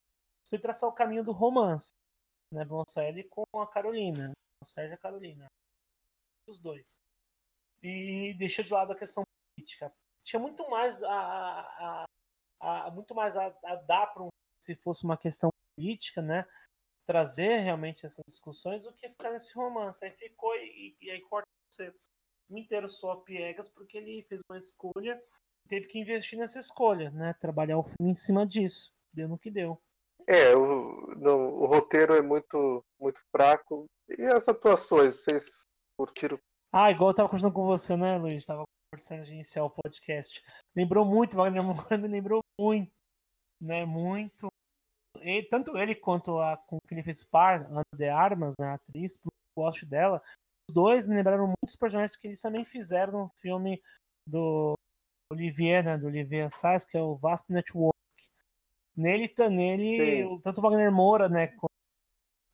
[0.50, 1.90] Foi traçar o caminho do romance,
[2.52, 2.64] né?
[3.08, 4.32] Ele com a Carolina,
[4.64, 5.48] o Sérgio e a Carolina.
[6.48, 6.98] Os dois.
[7.82, 9.24] E deixou de lado a questão
[9.56, 9.94] política.
[10.24, 12.06] Tinha muito mais a, a,
[12.62, 14.30] a- a- muito mais a, a dar para um,
[14.62, 16.46] se fosse uma questão política, né?
[17.08, 20.06] Trazer realmente essas discussões do que ficar nesse romance.
[20.06, 21.94] Aí ficou e, e aí corta você
[22.52, 25.22] inteiro só a piegas porque ele fez uma escolha
[25.68, 27.34] teve que investir nessa escolha, né?
[27.34, 28.92] Trabalhar o filme em cima disso.
[29.14, 29.82] Deu no que deu.
[30.28, 33.86] É, o, não, o roteiro é muito, muito fraco.
[34.10, 35.64] E as atuações, vocês
[35.98, 36.40] curtiram?
[36.72, 38.46] Ah, igual eu tava conversando com você, né, Luiz?
[38.46, 40.42] Tava conversando de iniciar o podcast.
[40.76, 42.92] Lembrou muito, Wagner Moura me lembrou muito,
[43.62, 43.86] né?
[43.86, 44.48] Muito.
[45.22, 48.74] E, tanto ele quanto a com que ele fez par, Ana de Armas, né, a
[48.74, 49.18] atriz,
[49.58, 50.22] gosto dela.
[50.70, 53.82] Os dois me lembraram muitos personagens que eles também fizeram no filme
[54.28, 54.74] do
[55.34, 55.98] Olivier, né?
[55.98, 57.94] Do Olivier Assayas, que é o Vasp Network.
[58.96, 60.42] Nele, nele Sim.
[60.42, 61.74] tanto o Wagner Moura, né, quanto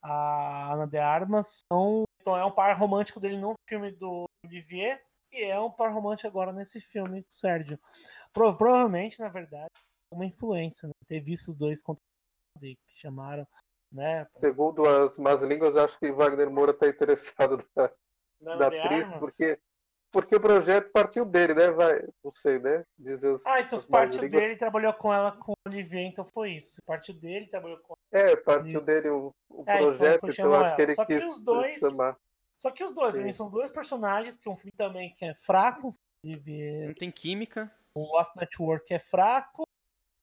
[0.02, 2.04] a Ana de Armas são.
[2.22, 6.28] Então é um par romântico dele no filme do Olivier e é um par romântico
[6.28, 7.78] agora nesse filme do Sérgio.
[8.32, 9.70] Pro- provavelmente, na verdade,
[10.14, 10.94] uma influência, né?
[11.08, 12.02] Ter visto os dois contra
[12.60, 13.46] que chamaram,
[13.92, 14.28] né?
[14.40, 17.94] Segundo as más línguas, acho que Wagner Moura está interessado da,
[18.40, 19.20] Na da atriz, Armas.
[19.20, 19.60] porque,
[20.12, 21.72] porque o projeto partiu dele, né?
[21.72, 22.84] Vai, não sei, né?
[22.98, 24.42] Dizer as, Ah, então as partiu línguas.
[24.42, 26.82] dele, trabalhou com ela com o Olivier, então foi isso.
[26.86, 30.62] Partiu dele, trabalhou com É, partiu dele o, o É, então projeto, foi então, chamar
[30.66, 30.90] acho que ela.
[30.92, 32.18] ele Só que quis os dois- chamar.
[32.58, 33.32] Só que os dois, Sim.
[33.32, 35.94] são dois personagens, que um filme também que é fraco,
[36.26, 37.72] Olivier Não tem química.
[37.96, 39.64] o Lost Network é fraco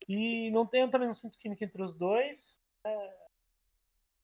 [0.06, 2.60] e não tem eu também não sinto química entre os dois.
[2.84, 3.16] É,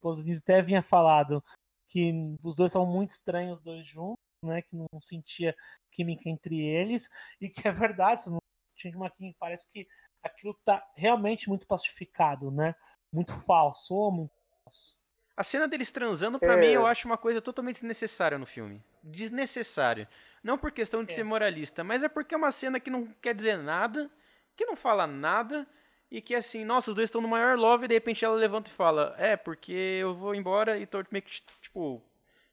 [0.03, 1.42] o até vinha falado
[1.87, 4.63] que os dois são muito estranhos, os dois juntos, né?
[4.63, 5.55] Que não sentia
[5.91, 7.09] química entre eles
[7.41, 8.39] e que é verdade, não
[8.77, 9.87] tinha uma química, parece que
[10.23, 12.75] aquilo tá realmente muito plastificado, né?
[13.13, 14.33] Muito falso, ou muito
[14.65, 14.97] falso.
[15.37, 16.57] A cena deles transando, pra É.
[16.57, 18.83] mim, eu acho uma coisa totalmente desnecessária no filme.
[19.03, 20.09] Desnecessária.
[20.43, 21.17] Não por questão de É.
[21.17, 24.11] ser moralista, mas é porque é uma cena que não quer dizer nada,
[24.57, 25.67] que não fala nada,
[26.11, 28.71] e que assim, nossa, os dois estão no maior love, e de repente ela levanta
[28.71, 32.03] e fala: É, porque eu vou embora e tô meio que, tipo,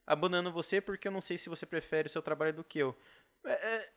[0.09, 2.97] abandonando você porque eu não sei se você prefere o seu trabalho do que eu.
[3.45, 3.89] É, é-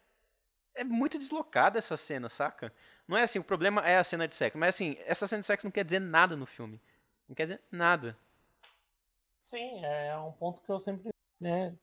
[0.75, 2.73] é muito deslocada essa cena, saca?
[3.07, 5.47] Não é assim, o problema é a cena de sexo, mas assim, essa cena de
[5.47, 6.81] sexo não quer dizer nada no filme.
[7.29, 8.17] Não quer dizer nada.
[9.39, 11.77] Sim, é um ponto que eu sempre né,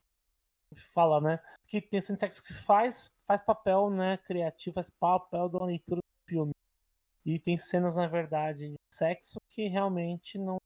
[0.93, 1.39] falo, né?
[1.67, 6.01] Que tem cena de sexo que faz, faz papel né, criativo, faz papel da leitura
[6.01, 6.53] do filme.
[7.25, 10.57] E tem cenas, na verdade, de sexo que realmente não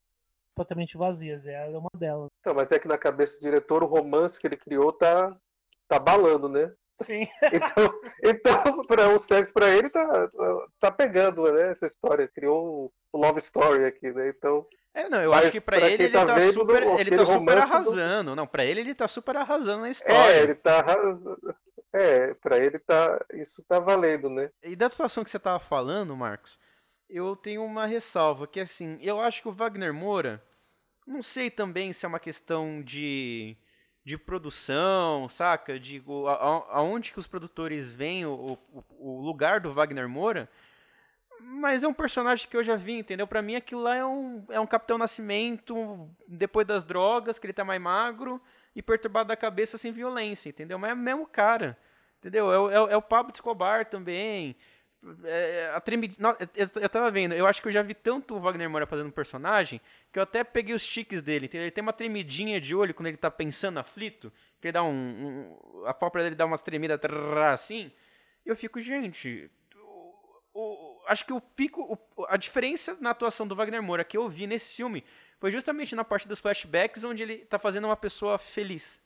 [0.57, 1.47] completamente vazias.
[1.47, 2.29] Ela é uma delas.
[2.39, 5.35] Então, mas é que na cabeça do diretor o romance que ele criou tá,
[5.87, 6.71] tá balando, né?
[7.01, 10.29] Sim, Então, então para o sexo para ele tá,
[10.79, 11.71] tá pegando, né?
[11.71, 12.27] Essa história.
[12.27, 14.29] Criou o Love Story aqui, né?
[14.29, 16.83] Então, É, não, eu Mas acho que pra pra ele ele tá tá, vendo, super,
[16.99, 18.35] ele tá super romance do- arrasando.
[18.35, 20.39] Não, pra ele ele tá super arrasando na é, história.
[20.41, 20.79] ele tá.
[20.79, 21.19] arras-
[21.91, 23.19] É, para ele tá.
[23.33, 24.49] Isso tá valendo, né?
[24.63, 26.59] E da situação que você tava falando, Marcos,
[27.09, 30.43] eu tenho uma ressalva, que assim, eu acho que o Wagner Moura,
[31.07, 33.57] não sei também se é uma questão de,
[34.05, 35.79] de produção, saca?
[35.79, 38.85] Digo, a- a- aonde que os produtores veem o, o,
[39.19, 40.49] o lugar do Wagner Moura,
[41.39, 43.27] Mas é um personagem que eu já vi, entendeu?
[43.27, 47.53] Pra mim aquilo lá é um, é um Capitão Nascimento depois das drogas, que ele
[47.53, 48.41] tá mais magro
[48.75, 50.79] e perturbado da cabeça sem violência, entendeu?
[50.79, 51.77] Mas é o mesmo cara,
[52.19, 52.69] entendeu?
[52.69, 54.55] É, é, é o Pablo Escobar também.
[55.25, 56.15] É, a treme...
[56.17, 58.85] Não, eu, eu tava vendo, eu acho que eu já vi tanto o Wagner Moura
[58.85, 61.49] fazendo um personagem que eu até peguei os tiques dele?
[61.51, 64.89] Ele tem uma tremidinha de olho quando ele tá pensando aflito, que ele dá um.
[65.81, 66.99] um- a pálpebra dele dá umas tremidas
[67.51, 67.91] assim.
[68.45, 69.51] E eu fico, gente.
[69.75, 71.81] o- o- acho que o pico.
[72.15, 75.03] o- a diferença na atuação do Wagner Moura que eu vi nesse filme
[75.37, 79.02] foi justamente na parte dos flashbacks, onde ele tá fazendo uma pessoa feliz.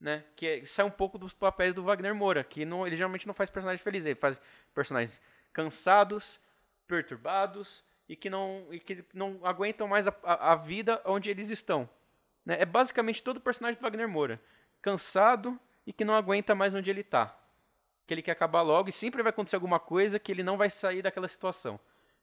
[0.00, 0.24] Né?
[0.34, 3.34] Que é- sai um pouco dos papéis do Wagner Moura, que não, ele geralmente não
[3.34, 4.40] faz personagem feliz, ele faz
[4.74, 5.20] personagens
[5.52, 6.38] cansados,
[6.86, 11.50] perturbados e que não, e que não aguentam mais a, a, a vida onde eles
[11.50, 11.88] estão.
[12.44, 12.56] Né?
[12.60, 14.40] É basicamente todo personagem do Wagner Moura.
[14.80, 17.36] Cansado e que não aguenta mais onde ele tá.
[18.06, 20.70] Que ele quer acabar logo e sempre vai acontecer alguma coisa que ele não vai
[20.70, 21.80] sair daquela situação.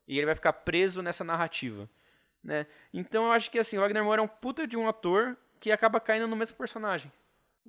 [0.07, 1.89] E ele vai ficar preso nessa narrativa.
[2.43, 2.65] Né?
[2.93, 5.71] Então eu acho que assim, o Wagner Moura é um puta de um ator que
[5.71, 7.12] acaba caindo no mesmo personagem.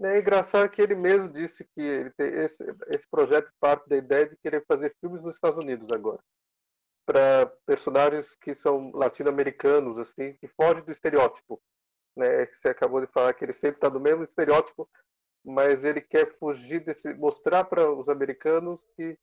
[0.03, 4.37] É engraçado que ele mesmo disse que ele esse, esse projeto parte da ideia de
[4.37, 6.19] querer fazer filmes nos Estados Unidos agora.
[7.07, 11.63] Para personagens que são latino-americanos, assim, que fogem do estereótipo.
[12.17, 12.47] Né?
[12.47, 14.89] Que Você acabou de falar que ele sempre está no mesmo estereótipo,
[15.45, 17.15] mas ele quer fugir desse.
[17.15, 19.17] mostrar para os americanos que,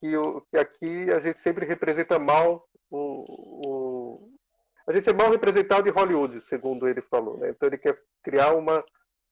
[0.00, 3.24] que, o, que aqui a gente sempre representa mal o,
[3.66, 4.38] o.
[4.86, 7.36] A gente é mal representado em Hollywood, segundo ele falou.
[7.36, 7.50] Né?
[7.50, 8.82] Então ele quer criar uma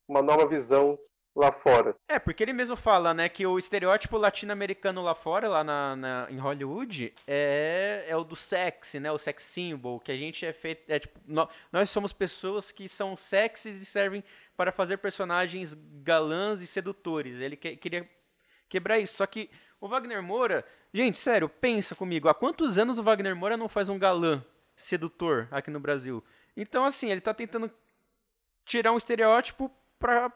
[0.08, 0.98] uma nova visão
[1.34, 1.94] lá fora.
[2.08, 6.26] É, porque ele mesmo fala, né, que o estereótipo latino-americano lá fora, lá na, na-
[6.30, 10.52] em Hollywood, é, é o do sexy, né, o sex symbol, que a gente é
[10.54, 14.24] feito, é tipo, nó- nós somos pessoas que são sexys e servem
[14.56, 17.36] para fazer personagens galãs e sedutores.
[17.36, 18.08] Ele que- queria
[18.68, 23.02] quebrar isso, só que o Wagner Moura, gente, sério, pensa comigo, há quantos anos o
[23.02, 24.42] Wagner Moura não faz um galã
[24.74, 26.24] sedutor aqui no Brasil?
[26.56, 27.70] Então, assim, ele tá tentando
[28.64, 30.32] tirar um estereótipo pra,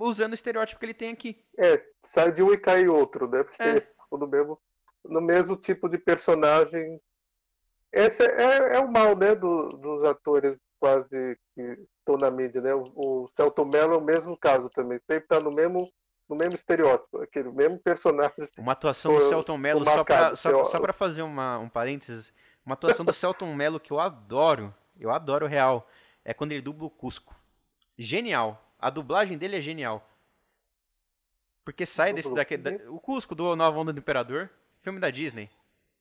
[0.00, 1.44] usando o estereótipo que ele tem aqui.
[1.58, 3.42] É, sai de um e cai outro, né?
[3.42, 3.88] Porque É.
[4.12, 4.58] no, mesmo,
[5.04, 7.00] no mesmo tipo de personagem.
[7.92, 11.62] Esse é, é o mal, né, do- dos atores quase que
[11.98, 12.74] estão na mídia, né?
[12.74, 15.90] O, o Celton Mello é o mesmo caso também, sempre está no mesmo,
[16.28, 18.46] no mesmo estereótipo, aquele mesmo personagem.
[18.58, 22.32] Uma atuação do Celton Mello, só pra, marcado, só, só pra fazer uma, um parênteses,
[22.64, 25.88] uma atuação do Celton Mello que eu adoro, eu adoro real,
[26.24, 27.34] é quando ele dubla o Cusco.
[27.96, 28.62] Genial.
[28.78, 30.06] A dublagem dele é genial.
[31.64, 32.56] Porque sai desse quê?
[32.56, 34.48] da- o Cusco do Nova Onda do Imperador,
[34.80, 35.50] filme da Disney.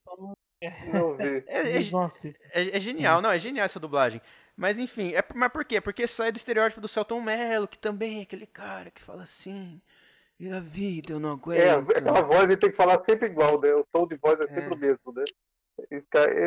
[0.06, 1.44] Não vi.
[1.48, 1.78] É, é,
[2.54, 4.20] é- é genial, não, é genial essa dublagem.
[4.56, 5.80] Mas enfim, é, mas por quê?
[5.80, 9.80] Porque sai do estereótipo do Celton Mello, que também é aquele cara que fala assim,
[10.40, 11.92] e a vida eu não É, aguento.
[12.18, 13.72] aquela voz ele tem que falar sempre igual, né?
[13.76, 14.70] O tom de voz é sempre É.
[14.74, 15.26] o mesmo, né?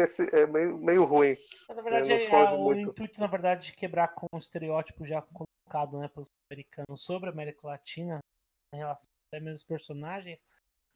[0.03, 1.37] Esse é meio, meio ruim.
[1.69, 2.81] Mas na verdade, é, o muito.
[2.91, 5.23] intuito, na verdade, de quebrar com o estereótipo já
[5.71, 8.19] colocado né, pelos americanos sobre a América Latina,
[8.75, 10.45] em relação até mesmo aos personagens,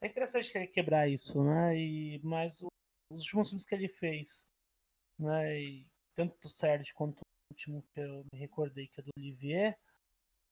[0.03, 1.79] é interessante que ele quebrar isso, né?
[1.79, 2.69] E, mas o-
[3.11, 4.45] os últimos filmes que ele fez,
[5.19, 5.61] né?
[5.61, 9.79] E tanto do Sérgio quanto o último que eu me recordei, que é do Olivier,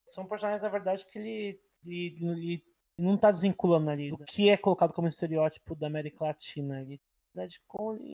[0.07, 2.65] são personagens, na verdade, que ele, ele, ele
[2.99, 6.81] não tá desvinculando ali do que é colocado como estereótipo da América Latina.
[6.81, 7.01] Ele,
[7.35, 7.61] na verdade,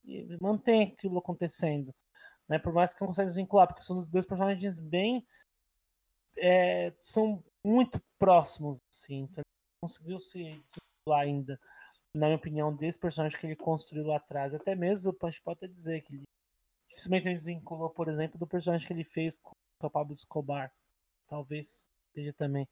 [0.04, 1.92] ele mantém aquilo acontecendo.
[2.48, 2.58] Né?
[2.58, 5.24] Por mais que não consiga desvincular, porque são dois personagens bem.
[6.38, 9.20] É, são muito próximos, assim.
[9.22, 11.60] Então ele não conseguiu se desvincular ainda,
[12.14, 14.54] na minha opinião, desse personagem que ele construiu lá atrás.
[14.54, 16.22] Até mesmo, a gente pode até dizer que ele
[16.88, 20.72] dificilmente ele desvinculou, por exemplo, do personagem que ele fez com o Pablo Escobar.
[21.28, 22.66] Talvez seja também.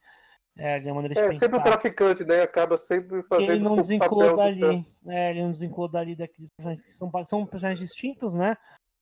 [0.59, 1.41] É, de uma maneira de É pensar.
[1.41, 2.41] sempre o traficante, né?
[2.41, 4.87] Acaba sempre Que fazendo ele não o desvinculou dali.
[5.07, 8.57] É, ele não desvinculou dali daqueles personagens que são, são personagens distintos, né?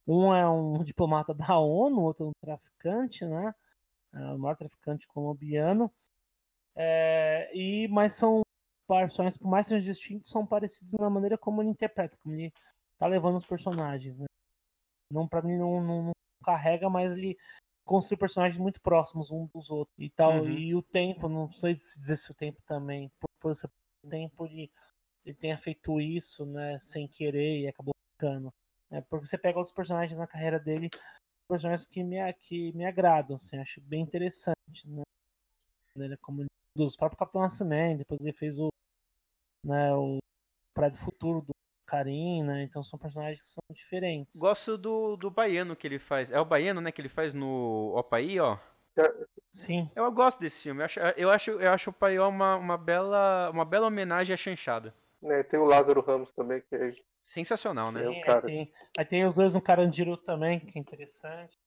[0.06, 3.54] Um é um diplomata da ONU, o outro é um traficante, né?
[4.14, 5.92] É, o maior traficante colombiano.
[6.76, 8.42] É, e, mas são
[8.88, 12.52] personagens, por mais que sejam distintos, são parecidos na maneira como ele interpreta, como ele
[12.98, 14.26] tá levando os personagens, né?
[15.10, 16.12] Não, pra mim, não, não, não
[16.44, 17.36] carrega, mas ele
[17.84, 20.42] construi personagens muito próximos uns dos outros e tal.
[20.42, 20.50] Uhum.
[20.50, 23.68] E o tempo, não sei se dizer se o tempo também, por, por esse
[24.08, 24.70] tempo ele,
[25.24, 28.52] ele tenha feito isso, né, sem querer e acabou ficando.
[28.90, 30.88] É, porque você pega outros personagens na carreira dele,
[31.48, 34.54] personagens que me, que me agradam, assim, acho bem interessante,
[34.86, 35.02] né?
[35.96, 38.68] Ele, como ele- dos próprios Capitão Nascimento, depois ele fez o,
[39.64, 40.18] né, o
[40.74, 41.52] Prédio Futuro do
[41.86, 42.64] Karim, né?
[42.64, 44.40] Então são personagens que são diferentes.
[44.40, 46.30] Gosto do, do baiano que ele faz.
[46.30, 48.58] É o baiano, né, que ele faz no Opaí, ó.
[49.50, 50.80] Sim, Eu gosto desse filme.
[50.80, 54.36] Eu acho, eu acho, eu acho o Paió uma, uma, bela, uma bela homenagem à
[54.36, 54.94] chanchada.
[55.22, 56.92] É, tem o Lázaro Ramos também, que é
[57.24, 58.02] sensacional, né?
[58.04, 58.46] É Tem, cara.
[58.46, 61.58] aí, tem, aí tem os dois no Carandiru também, que é interessante.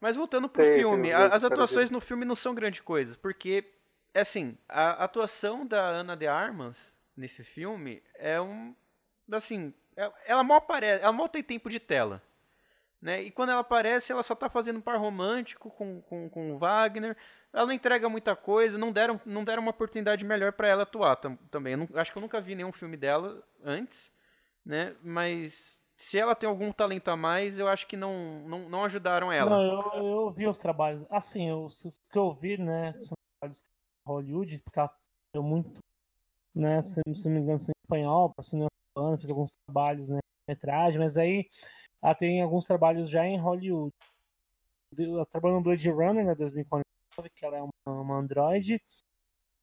[0.00, 3.18] Mas voltando pro Tem, tem filme, dois as atuações no filme não são grande coisa,
[3.18, 3.64] porque,
[4.14, 8.74] assim, a atuação da Ana de Armas nesse filme é um.
[9.30, 12.22] Assim, é- ela mal aparece, ela mal tem tempo de tela.
[13.00, 13.22] Né?
[13.22, 16.58] E quando ela aparece, ela só tá fazendo um par romântico com, com, com o
[16.58, 17.16] Wagner.
[17.50, 21.16] Ela não entrega muita coisa, não deram, não deram uma oportunidade melhor pra ela atuar
[21.16, 21.72] tam- também.
[21.72, 24.12] Eu não- acho que eu nunca vi nenhum filme dela antes,
[24.64, 24.96] né?
[25.02, 29.30] Mas se ela tem algum talento a mais, eu acho que não, não, não ajudaram
[29.32, 29.50] ela.
[29.50, 31.04] Não, eu, eu vi os trabalhos.
[31.10, 33.62] Assim, eu- os os que eu vi, né, são trabalhos
[34.06, 34.96] Hollywood, porque ela
[35.34, 35.80] deu muito,
[36.54, 40.18] né, se, se não me engano, em espanhol, para cinema americano, fiz alguns trabalhos, né,
[40.48, 41.46] metragem, mas aí
[42.02, 43.92] ela tem alguns trabalhos já em Hollywood.
[44.98, 48.82] Ela trabalhou no Blade Runner, né, 2049, que ela é uma, uma androide.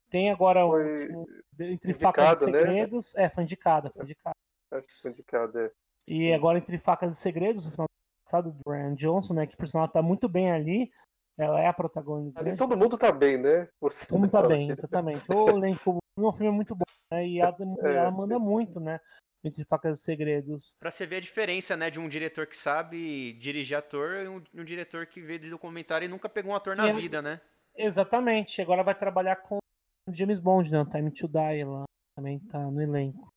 [0.08, 1.26] Tem agora Foi o
[1.60, 2.58] Entre Facas e né?
[2.58, 3.14] Segredos.
[3.14, 4.36] É, foi indicada, foi indicada.
[4.70, 5.70] Acho que foi indicado, é.
[6.06, 9.46] E agora, Entre Facas e Segredos, no final do ano passado, do Ryan Johnson, né?
[9.46, 10.90] Que por sinal tá muito bem ali.
[11.38, 12.40] Ela é a protagonista.
[12.40, 13.68] Ali todo mundo tá bem, né?
[13.80, 15.30] Você Todo mundo tá bem, que- exatamente.
[15.30, 17.26] O elenco, o filme é muito bom, né?
[17.26, 17.54] E ela,
[17.84, 17.96] É.
[17.96, 18.98] ela manda muito, né?
[19.44, 20.74] Entre Facas e Segredos.
[20.80, 24.42] Pra você ver a diferença, né, de um diretor que sabe dirigir ator e um,
[24.54, 27.40] um diretor que vê de documentário e nunca pegou um ator na é- vida, né?
[27.76, 28.60] Exatamente.
[28.60, 30.80] Agora vai trabalhar com o James Bond, né?
[30.80, 31.84] O Time to Die, ela
[32.16, 33.28] também tá no elenco.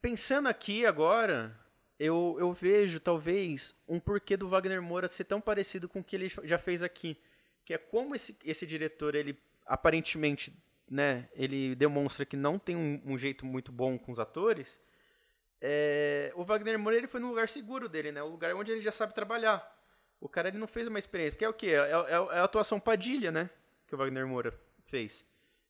[0.00, 1.58] Pensando aqui agora,
[1.98, 6.14] eu, eu vejo talvez um porquê do Wagner Moura ser tão parecido com o que
[6.16, 7.18] ele já fez aqui.
[7.64, 9.36] Que é como esse, esse diretor, ele
[9.66, 10.56] aparentemente,
[10.88, 14.80] né, ele demonstra que não tem um, um jeito muito bom com os atores.
[15.60, 18.22] é, o Wagner Moura ele foi no lugar seguro dele, né?
[18.22, 19.62] O lugar onde ele já sabe trabalhar.
[20.20, 21.38] O cara ele não fez uma experiência.
[21.38, 21.68] Que é o quê?
[21.68, 23.50] É, é- é a atuação Padilha, né?
[23.88, 25.24] Que o Wagner Moura fez.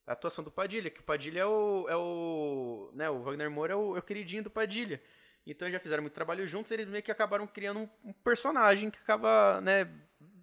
[0.07, 1.87] A atuação do Padilha, que o Padilha é o.
[1.89, 5.03] É o né, o Wagner Moura é o, é o queridinho do Padilha.
[5.47, 8.99] Então já fizeram muito trabalho juntos, eles meio que acabaram criando um, um personagem que
[8.99, 9.89] acaba, né,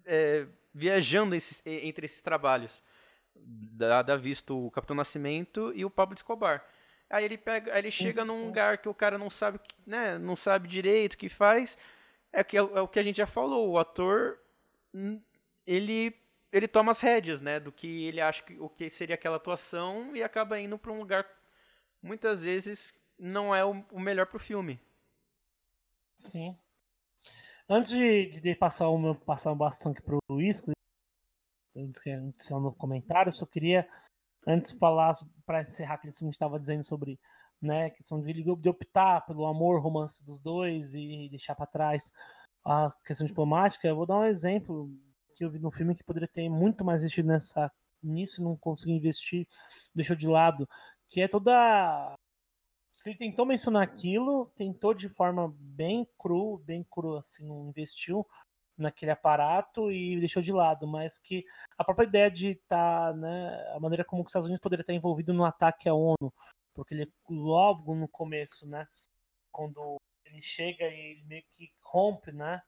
[0.06, 2.82] é, viajando esses- entre esses trabalhos.
[3.36, 6.64] Dada visto o Capitão Nascimento e o Pablo Escobar.
[7.10, 8.46] Aí ele pega, aí ele chega num Isso.
[8.46, 11.76] lugar que o cara não sabe, né, não sabe direito o que faz.
[12.32, 14.38] É, que, é o que a gente já falou, o ator
[14.92, 15.20] hum,
[15.66, 16.10] ele
[16.54, 20.14] ele toma as rédeas, né, do que ele acha que o que seria aquela atuação
[20.14, 21.26] e acaba indo para um lugar
[22.00, 24.80] muitas vezes não é o, o melhor pro filme.
[26.14, 26.56] Sim.
[27.68, 30.62] Antes de, de passar o meu passar o bastão aqui pro Luiz,
[31.76, 33.88] antes de um novo comentário, eu só queria
[34.46, 35.12] antes falar
[35.44, 37.18] para encerrar aquilo que a gente estava dizendo sobre
[37.60, 42.12] né, questão de, de optar pelo amor, romance dos dois e deixar para trás
[42.64, 43.88] a questão diplomática.
[43.88, 44.88] Eu vou dar um exemplo
[45.34, 47.70] que eu vi no filme que poderia ter muito mais investido nessa
[48.02, 49.46] nisso, não conseguiu investir,
[49.94, 50.68] deixou de lado,
[51.08, 52.14] que é toda
[52.94, 58.26] se ele tentou mencionar aquilo, tentou de forma bem cru, bem cru, assim, não investiu
[58.76, 61.44] naquele aparato e deixou de lado, mas que
[61.76, 65.32] a própria ideia de estar, né, a maneira como os Estados Unidos poderia estar envolvido
[65.32, 66.32] no ataque à ONU,
[66.72, 68.86] porque ele logo no começo, né,
[69.50, 72.62] quando ele chega e ele meio que rompe, né,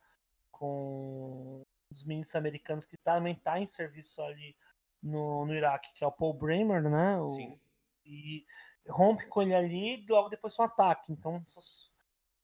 [0.50, 1.62] com
[1.96, 4.56] os ministros americanos que também tá em serviço ali
[5.02, 7.58] no, no Iraque, que é o Paul Bremer, né, o,
[8.04, 8.44] e
[8.88, 11.12] rompe com ele ali e logo depois um ataque.
[11.12, 11.90] Então, isso,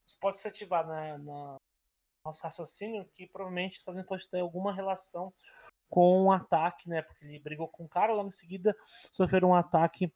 [0.07, 1.57] isso pode se ativar na, na
[2.25, 5.33] nosso raciocínio que provavelmente Estados Unidos pode ter alguma relação
[5.89, 7.03] com um ataque, né?
[7.03, 8.77] Porque ele brigou com o cara, logo em seguida
[9.13, 10.13] sofreu um ataque.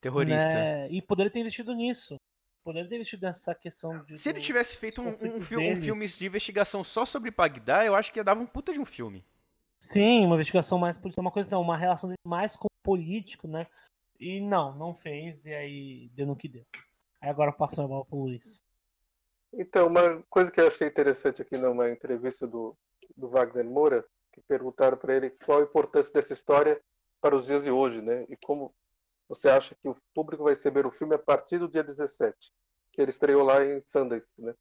[0.00, 0.48] Terrorista.
[0.48, 0.88] Né?
[0.90, 2.16] E poderia ter investido nisso.
[2.62, 4.18] Poderia ter investido nessa questão de.
[4.18, 7.94] Se ele do- tivesse feito um, um, um filme de investigação só sobre Bagdá, eu
[7.94, 9.24] acho que ia dar um puta de um filme.
[9.82, 13.48] Sim, uma investigação mais política, uma coisa não, uma relação dele mais com o político,
[13.48, 13.66] né?
[14.18, 16.66] E não, não fez, e aí deu no que deu.
[17.22, 18.62] Aí agora passou a bola pro Luiz.
[19.54, 22.76] Então, uma coisa que eu achei interessante aqui numa entrevista do,
[23.16, 26.80] do Wagner Moura, que perguntaram para ele qual a importância dessa história
[27.20, 28.26] para os dias de hoje, né?
[28.28, 28.74] E como
[29.30, 32.36] você acha que o público vai receber o filme a partir do dia 17,
[32.90, 34.52] que ele estreou lá em Sundance, né?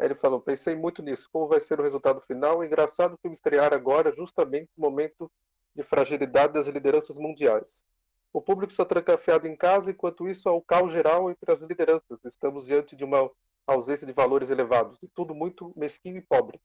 [0.00, 2.64] Aí ele falou, pensei muito nisso, como vai ser o resultado final?
[2.64, 5.30] Engraçado o filme estrear agora, justamente no momento
[5.76, 7.84] de fragilidade das lideranças mundiais.
[8.32, 12.18] O público está trancafiado em casa, enquanto isso há o caos geral entre as lideranças.
[12.24, 13.30] Estamos diante de uma
[13.64, 16.60] ausência de valores elevados, e tudo muito mesquinho e pobre.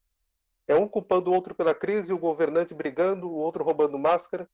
[0.66, 4.50] É um culpando o outro pela crise, o governante brigando, o outro roubando máscara,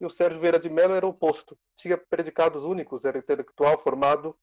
[0.00, 1.58] e o Sérgio Vieira de Mello era o oposto.
[1.76, 4.36] Tinha predicados únicos, era intelectual formado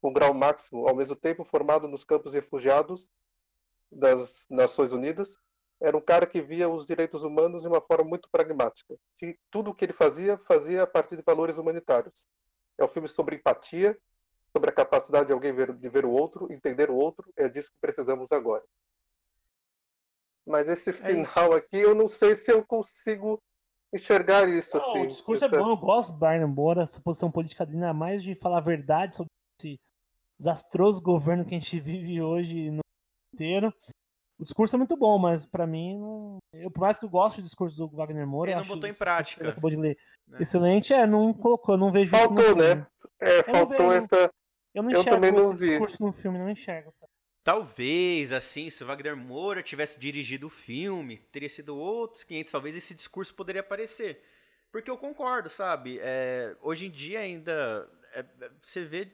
[0.00, 3.10] com grau máximo, ao mesmo tempo formado nos campos refugiados
[3.90, 5.38] das Nações Unidas.
[5.80, 8.96] Era um cara que via os direitos humanos de uma forma muito pragmática.
[9.22, 12.26] E tudo o que ele fazia, fazia a partir de valores humanitários.
[12.76, 13.98] É um filme sobre empatia,
[14.52, 17.32] sobre a capacidade de alguém ver, de ver o outro, entender o outro.
[17.36, 18.64] É disso que precisamos agora.
[20.44, 23.42] Mas esse é final é aqui, eu não sei se eu consigo
[23.94, 24.76] enxergar isso.
[24.76, 27.78] Não, assim, o discurso é bom, eu gosto do Brian embora essa posição política dele,
[27.78, 29.28] ainda mais de falar a verdade sobre
[29.60, 29.76] esse
[30.38, 32.80] desastroso governo que a gente vive hoje no
[33.34, 33.72] inteiro.
[34.38, 36.38] O discurso é muito bom, mas para mim, não...
[36.52, 38.52] eu, por mais que eu goste do discurso do Wagner Moura.
[38.52, 39.42] Ele não botou em prática.
[39.42, 39.98] Ele acabou de ler.
[40.28, 40.38] Né?
[40.40, 42.54] Excelente, é, não colocou, não vejo faltou, isso.
[42.54, 42.86] Faltou, né?
[43.18, 44.30] É, faltou essa.
[44.72, 45.70] Eu não enxergo eu também não esse vi.
[45.70, 46.92] discurso no filme, não enxergo.
[47.00, 47.07] Tá?
[47.44, 52.76] Talvez, assim, se o Wagner Moura tivesse dirigido o filme, teria sido outros 500, talvez
[52.76, 54.22] esse discurso poderia aparecer.
[54.70, 55.98] Porque eu concordo, sabe?
[56.02, 58.24] É, hoje em dia ainda, é,
[58.62, 59.08] você vê,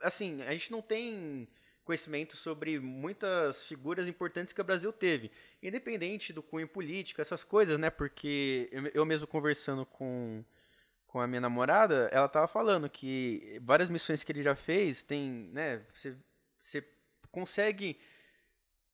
[0.00, 1.48] assim, a gente não tem
[1.84, 5.30] conhecimento sobre muitas figuras importantes que o Brasil teve,
[5.62, 7.90] independente do cunho político, essas coisas, né?
[7.90, 10.44] Porque eu mesmo conversando com,
[11.06, 15.50] com a minha namorada, ela tava falando que várias missões que ele já fez tem,
[15.52, 15.82] né?
[15.94, 16.16] Você,
[16.60, 16.84] você
[17.32, 17.98] consegue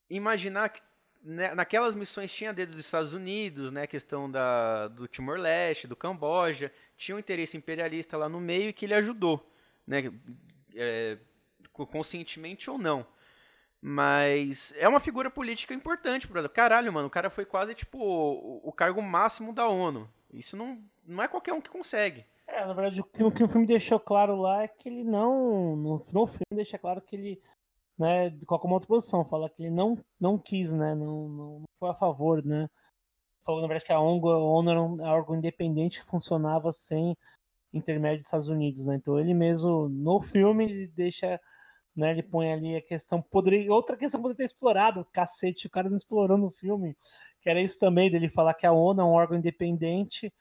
[0.08, 0.80] imaginar que
[1.22, 5.96] né, naquelas missões tinha dedo dos Estados Unidos, né, a questão da, do Timor-Leste, do
[5.96, 9.46] Camboja, tinha um interesse imperialista lá no meio e que ele ajudou,
[9.86, 10.10] né,
[10.74, 11.18] é,
[11.72, 13.06] conscientemente ou não.
[13.80, 16.50] Mas é uma figura política importante pro Brasil.
[16.50, 20.08] Caralho, mano, o cara foi quase tipo o, o, cargo máximo da ONU.
[20.32, 22.24] Isso não, não é qualquer um que consegue.
[22.44, 25.04] É, na verdade, o que, o que o filme deixou claro lá é que ele
[25.04, 25.76] não.
[25.76, 27.40] No, no filme deixa claro que ele.
[27.98, 30.94] Né, de qualquer outra posição, fala que ele não, não quis, né?
[30.94, 32.68] Não, não foi a favor, né?
[33.44, 37.16] Falou, na verdade, que a ONU, a ONU era um órgão independente que funcionava sem
[37.72, 38.96] intermédio dos Estados Unidos, né?
[38.96, 41.40] Então ele mesmo, no filme, ele deixa
[41.98, 42.10] né?
[42.12, 43.20] Ele põe ali a questão.
[43.20, 46.96] Poderia, outra questão poderia ter explorado, cacete, o cara não explorou no filme.
[47.40, 50.32] Que era isso também, dele falar que a ONU é um órgão independente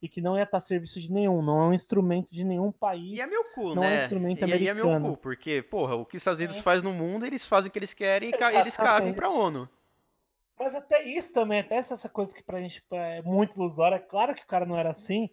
[0.00, 2.72] e que não ia estar a serviço de nenhum, não é um instrumento de nenhum
[2.72, 3.18] país.
[3.18, 3.96] E é meu cu, não né?
[3.96, 4.80] é um instrumento e americano.
[4.80, 6.62] E é meu cu, porque, porra, o que os Estados Unidos é.
[6.62, 8.56] faz no mundo, eles fazem o que eles querem Exatamente.
[8.56, 9.68] e eles cagam pra ONU.
[10.58, 14.34] Mas até isso também, até essa coisa que pra gente é muito ilusória, é claro
[14.34, 15.28] que o cara não era assim,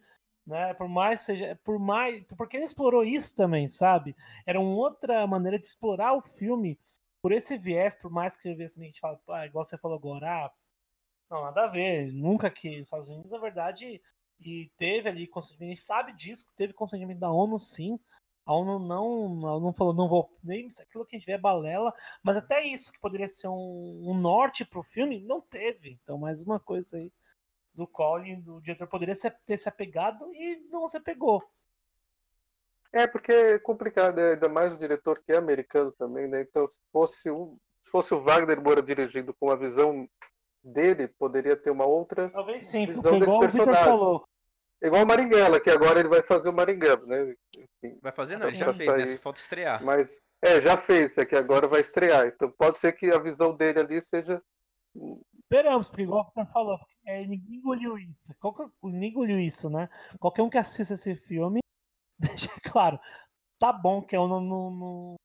[0.45, 0.73] né?
[0.73, 4.15] Por mais seja, por mais, porque ele explorou isso também, sabe?
[4.45, 6.79] Era uma outra maneira de explorar o filme
[7.21, 10.45] por esse viés, por mais que assim, a gente fala, ah, igual você falou agora,
[10.45, 10.51] ah,
[11.29, 14.01] não, nada a ver, nunca que os Estados Unidos, na verdade,
[14.41, 17.97] e teve ali consentimento, a gente sabe disso, teve consentimento da ONU sim,
[18.45, 21.37] a ONU não, a ONU falou, não vou, nem aquilo que a gente vê é
[21.37, 26.17] balela, mas até isso que poderia ser um, um norte pro filme, não teve, então
[26.17, 27.09] mais uma coisa aí
[27.73, 29.15] do Colin, o diretor poderia
[29.45, 31.43] ter se apegado e não se apegou.
[32.91, 34.33] É, porque é complicado, né?
[34.33, 36.41] ainda mais o diretor que é americano também, né?
[36.41, 40.07] Então, se fosse, um, se fosse o Wagner Moura dirigindo com a visão
[40.63, 42.29] dele, poderia ter uma outra.
[42.29, 44.27] Talvez sim, visão porque igual o Victor falou.
[44.81, 47.33] Igual o Maringuela, que agora ele vai fazer o Maringuela, né?
[47.55, 49.05] Enfim, vai fazer não, ele já fez, né?
[49.07, 49.83] Só falta estrear.
[49.83, 52.27] Mas, é, já fez, é que agora vai estrear.
[52.27, 54.41] Então pode ser que a visão dele ali seja
[54.95, 58.33] Esperamos, porque igual o Victor falou, é, ninguém engoliu isso.
[58.39, 59.87] Qualquer, ninguém engoliu isso, né?
[60.19, 61.59] Qualquer um que assista esse filme,
[62.19, 62.99] deixa claro,
[63.59, 65.15] tá bom que eu não, não, não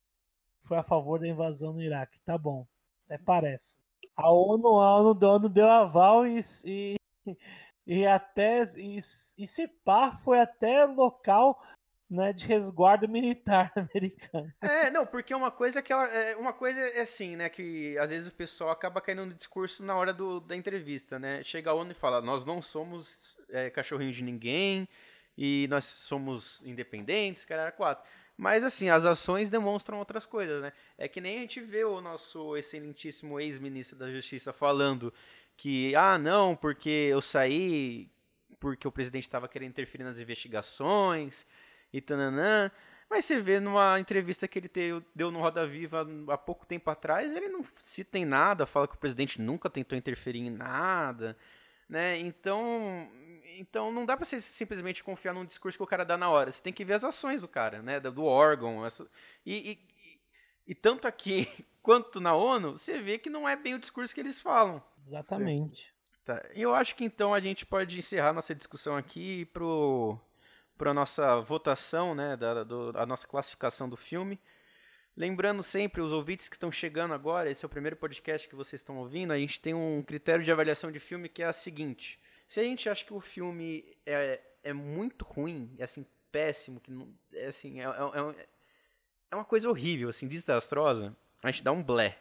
[0.60, 2.66] foi a favor da invasão no Iraque, tá bom.
[3.06, 3.76] Até parece.
[4.14, 6.96] A ONU, a ONU, a ONU deu aval e, e,
[7.86, 8.98] e até e,
[9.38, 11.58] e pá, foi até local
[12.10, 14.52] né, de resguardo militar americano.
[14.60, 18.10] É, não, porque uma coisa que ela, é, uma coisa é assim, né, que às
[18.10, 21.42] vezes o pessoal acaba caindo no discurso na hora do, da entrevista, né?
[21.42, 24.88] Chega a ONU e fala: "Nós não somos é, cachorrinho de ninguém
[25.36, 28.08] e nós somos independentes, cara, quatro".
[28.36, 30.72] Mas assim, as ações demonstram outras coisas, né?
[30.96, 35.12] É que nem a gente vê o nosso excelentíssimo ex-ministro da Justiça falando
[35.56, 38.08] que, ah, não, porque eu saí
[38.60, 41.46] porque o presidente estava querendo interferir nas investigações
[41.92, 42.70] e tananã.
[43.10, 44.70] Mas você vê numa entrevista que ele
[45.14, 48.94] deu no Roda Viva há pouco tempo atrás, ele não cita em nada, fala que
[48.94, 51.36] o presidente nunca tentou interferir em nada,
[51.88, 52.18] né?
[52.18, 53.10] Então,
[53.56, 56.52] então não dá para você simplesmente confiar num discurso que o cara dá na hora.
[56.52, 57.98] Você tem que ver as ações do cara, né?
[57.98, 58.84] Do órgão.
[58.84, 59.08] Essa,
[59.44, 60.20] e, e,
[60.66, 61.48] e tanto aqui
[61.82, 64.84] quanto na ONU, você vê que não é bem o discurso que eles falam.
[65.06, 65.94] Exatamente.
[66.26, 66.44] Tá.
[66.54, 70.20] Eu acho que então a gente pode encerrar nossa discussão aqui pro
[70.78, 74.40] para a nossa votação, né, da, do, a nossa classificação do filme.
[75.16, 78.80] Lembrando sempre, os ouvintes que estão chegando agora, esse é o primeiro podcast que vocês
[78.80, 82.20] estão ouvindo, a gente tem um critério de avaliação de filme que é a seguinte.
[82.46, 86.92] Se a gente acha que o filme é, é muito ruim, é assim, péssimo, que
[86.92, 88.48] não, é assim, é, é,
[89.32, 92.16] é uma coisa horrível, assim, desastrosa, a gente dá um blé.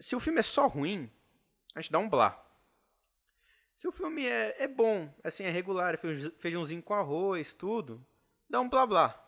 [0.00, 1.08] Se o filme é só ruim,
[1.72, 2.41] a gente dá um blá.
[3.82, 5.98] Se o filme é, é bom, assim, é regular,
[6.38, 8.00] feijãozinho com arroz, tudo,
[8.48, 9.20] dá um blá blá.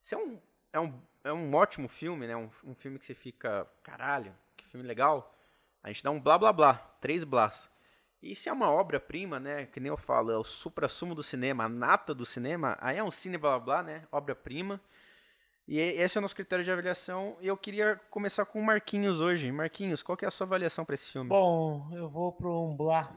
[0.00, 0.40] Se é um,
[0.72, 2.36] é um, é um ótimo filme, né?
[2.36, 5.36] Um, um filme que você fica, caralho, que filme legal,
[5.82, 7.68] a gente dá um blá blá blá, três blás.
[8.22, 9.66] E se é uma obra-prima, né?
[9.66, 13.02] Que nem eu falo, é o supra-sumo do cinema, a nata do cinema, aí é
[13.02, 14.06] um cine blá blá blá, né?
[14.12, 14.80] Obra-prima.
[15.66, 17.36] E esse é o nosso critério de avaliação.
[17.40, 19.50] E eu queria começar com o Marquinhos hoje.
[19.50, 21.28] Marquinhos, qual que é a sua avaliação para esse filme?
[21.28, 23.12] Bom, eu vou pro um blá.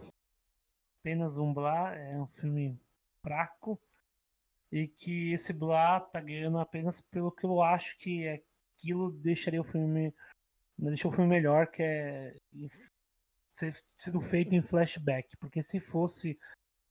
[1.02, 1.96] Apenas um blá.
[1.96, 2.80] É um filme
[3.22, 3.80] fraco.
[4.72, 8.28] E que esse blá tá ganhando apenas pelo que eu acho que
[8.78, 10.14] aquilo deixaria o filme.
[10.78, 12.36] Deixou o filme melhor, que é
[13.52, 16.40] ser sido feito em flashback, porque se fosse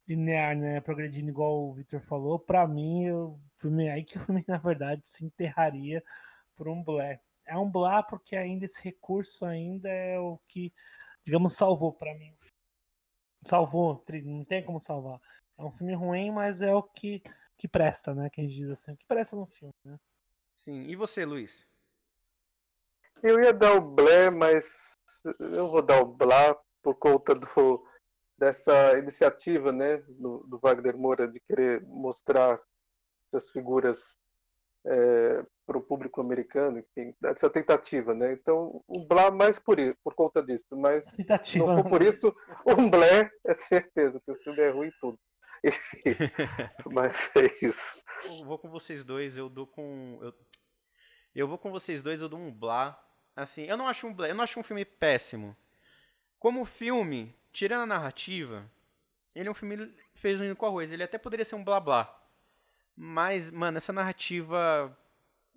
[0.06, 4.44] linear, né, progredindo igual o Victor falou, para mim o filme aí que o filme
[4.46, 6.04] na verdade se enterraria
[6.54, 7.20] por um blé.
[7.46, 10.72] É um blá porque ainda esse recurso ainda é o que,
[11.24, 12.34] digamos, salvou para mim.
[13.42, 15.20] Salvou, não tem como salvar.
[15.58, 17.22] É um filme ruim, mas é o que
[17.60, 18.30] que presta, né?
[18.30, 20.00] Que a gente diz assim, o que presta no filme, né?
[20.56, 20.82] Sim.
[20.84, 21.66] E você, Luiz?
[23.22, 24.96] Eu ia dar o blé, mas
[25.38, 27.86] eu vou dar o blá por conta do,
[28.38, 32.58] dessa iniciativa né, do, do Wagner Moura de querer mostrar
[33.26, 34.16] essas figuras
[34.86, 38.32] é, para o público americano, enfim, essa tentativa, né?
[38.32, 42.32] Então, um blá mais por, isso, por conta disso, mas tentativa, não for por isso,
[42.66, 45.18] um blé é certeza que o filme é ruim e tudo.
[45.62, 46.16] Enfim,
[46.92, 48.00] mas é isso.
[48.24, 50.32] Eu vou com vocês dois, eu dou com eu,
[51.34, 52.98] eu vou com vocês dois, eu dou um blá
[53.40, 55.56] Assim, eu não acho um, eu não acho um filme péssimo.
[56.38, 58.70] Como filme, tirando a narrativa,
[59.34, 60.92] ele é um filme feijão com arroz.
[60.92, 62.19] Ele até poderia ser um blá blá.
[62.96, 64.96] Mas, mano, essa narrativa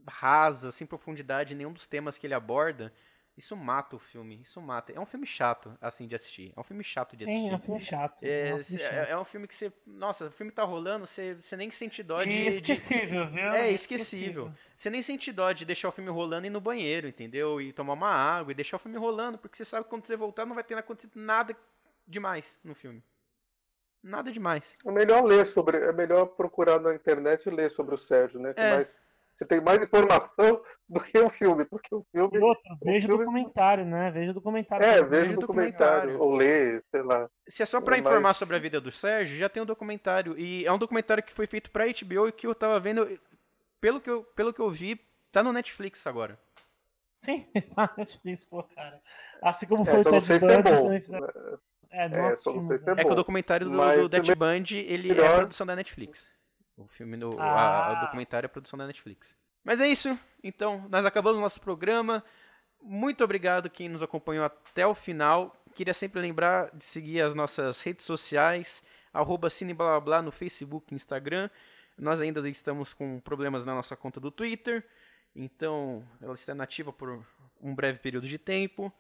[0.08, 2.94] rasa, sem profundidade, nenhum dos temas que ele aborda,
[3.36, 4.92] isso mata o filme, isso mata.
[4.92, 6.54] É um filme chato, assim, de assistir.
[6.56, 7.42] É um filme chato de assistir.
[7.42, 8.24] Sim, é um filme chato.
[8.24, 8.94] É, é, um filme, chato.
[8.94, 9.74] É, é um filme que você.
[9.88, 12.30] Nossa, o filme tá rolando, você, você nem sente dó de.
[12.30, 13.42] É esquecível, viu?
[13.42, 14.54] É, esquecível.
[14.78, 17.60] Você nem sente dó de deixar o filme rolando e ir no banheiro, entendeu?
[17.60, 20.16] E tomar uma água e deixar o filme rolando, porque você sabe que quando você
[20.16, 21.58] voltar não vai ter acontecido nada
[22.08, 23.04] demais no filme.
[24.04, 24.76] Nada demais.
[24.86, 25.78] É melhor ler sobre.
[25.78, 28.54] É melhor procurar na internet e ler sobre o Sérgio, né?
[28.56, 28.76] É.
[28.76, 28.96] mais
[29.38, 32.38] você tem mais informação do que o filme, porque o filme.
[32.38, 33.26] E outro, veja o filme...
[33.26, 34.12] documentário, né?
[34.12, 34.86] Veja o documentário.
[34.86, 37.30] É, veja o documentário, ou lê, sei lá.
[37.48, 40.38] Se é só para informar sobre a vida do Sérgio, já tem um documentário.
[40.38, 43.20] E é um documentário que foi feito pra HBO e que eu tava vendo.
[43.82, 45.00] Pelo que eu, pelo que eu vi,
[45.32, 46.40] tá no Netflix agora.
[47.16, 47.46] Sim,
[47.76, 49.02] tá no Netflix, pô, cara.
[49.42, 51.60] Assim como é, foi é, o Ted Bundy, é também fizeram.
[51.94, 55.10] É, não é, assistimos, se é, é que o documentário do, do Ted Bundy, ele
[55.10, 55.30] melhor...
[55.30, 56.28] é produção da Netflix.
[56.76, 57.90] O filme, no, ah.
[57.90, 59.38] a, o documentário é produção da Netflix.
[59.64, 60.18] Mas é isso.
[60.44, 62.24] Então, nós acabamos o nosso programa.
[62.82, 65.56] Muito obrigado quem nos acompanhou até o final.
[65.76, 68.84] Queria sempre lembrar de seguir as nossas redes sociais,
[69.14, 71.48] arroba cineblá no Facebook e Instagram.
[71.96, 74.84] Nós ainda estamos com problemas na nossa conta do Twitter,
[75.36, 77.24] então ela está nativa por
[77.62, 78.92] um breve período de tempo.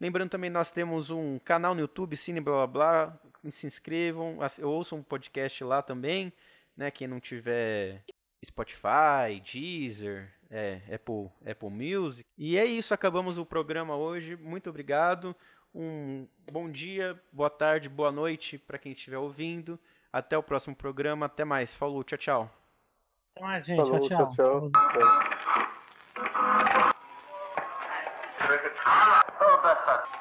[0.00, 3.20] Lembrando também nós temos um canal no YouTube, Cine Blá Blá Blá.
[3.50, 6.32] Se inscrevam, ouçam um podcast lá também
[6.80, 6.90] né?
[6.90, 8.02] Quem não tiver
[8.44, 12.26] Spotify, Deezer, é, Apple, Apple Music.
[12.38, 14.34] E é isso, acabamos o programa hoje.
[14.34, 15.36] Muito obrigado.
[15.74, 19.78] Um bom dia, boa tarde, boa noite para quem estiver ouvindo.
[20.12, 21.26] Até o próximo programa.
[21.26, 21.74] Até mais.
[21.74, 22.50] Falou, tchau, tchau.
[23.36, 23.76] Até mais, gente.
[23.76, 24.70] Falou, tchau, tchau.
[24.70, 25.20] tchau.
[28.74, 29.29] tchau.
[29.60, 30.19] professor.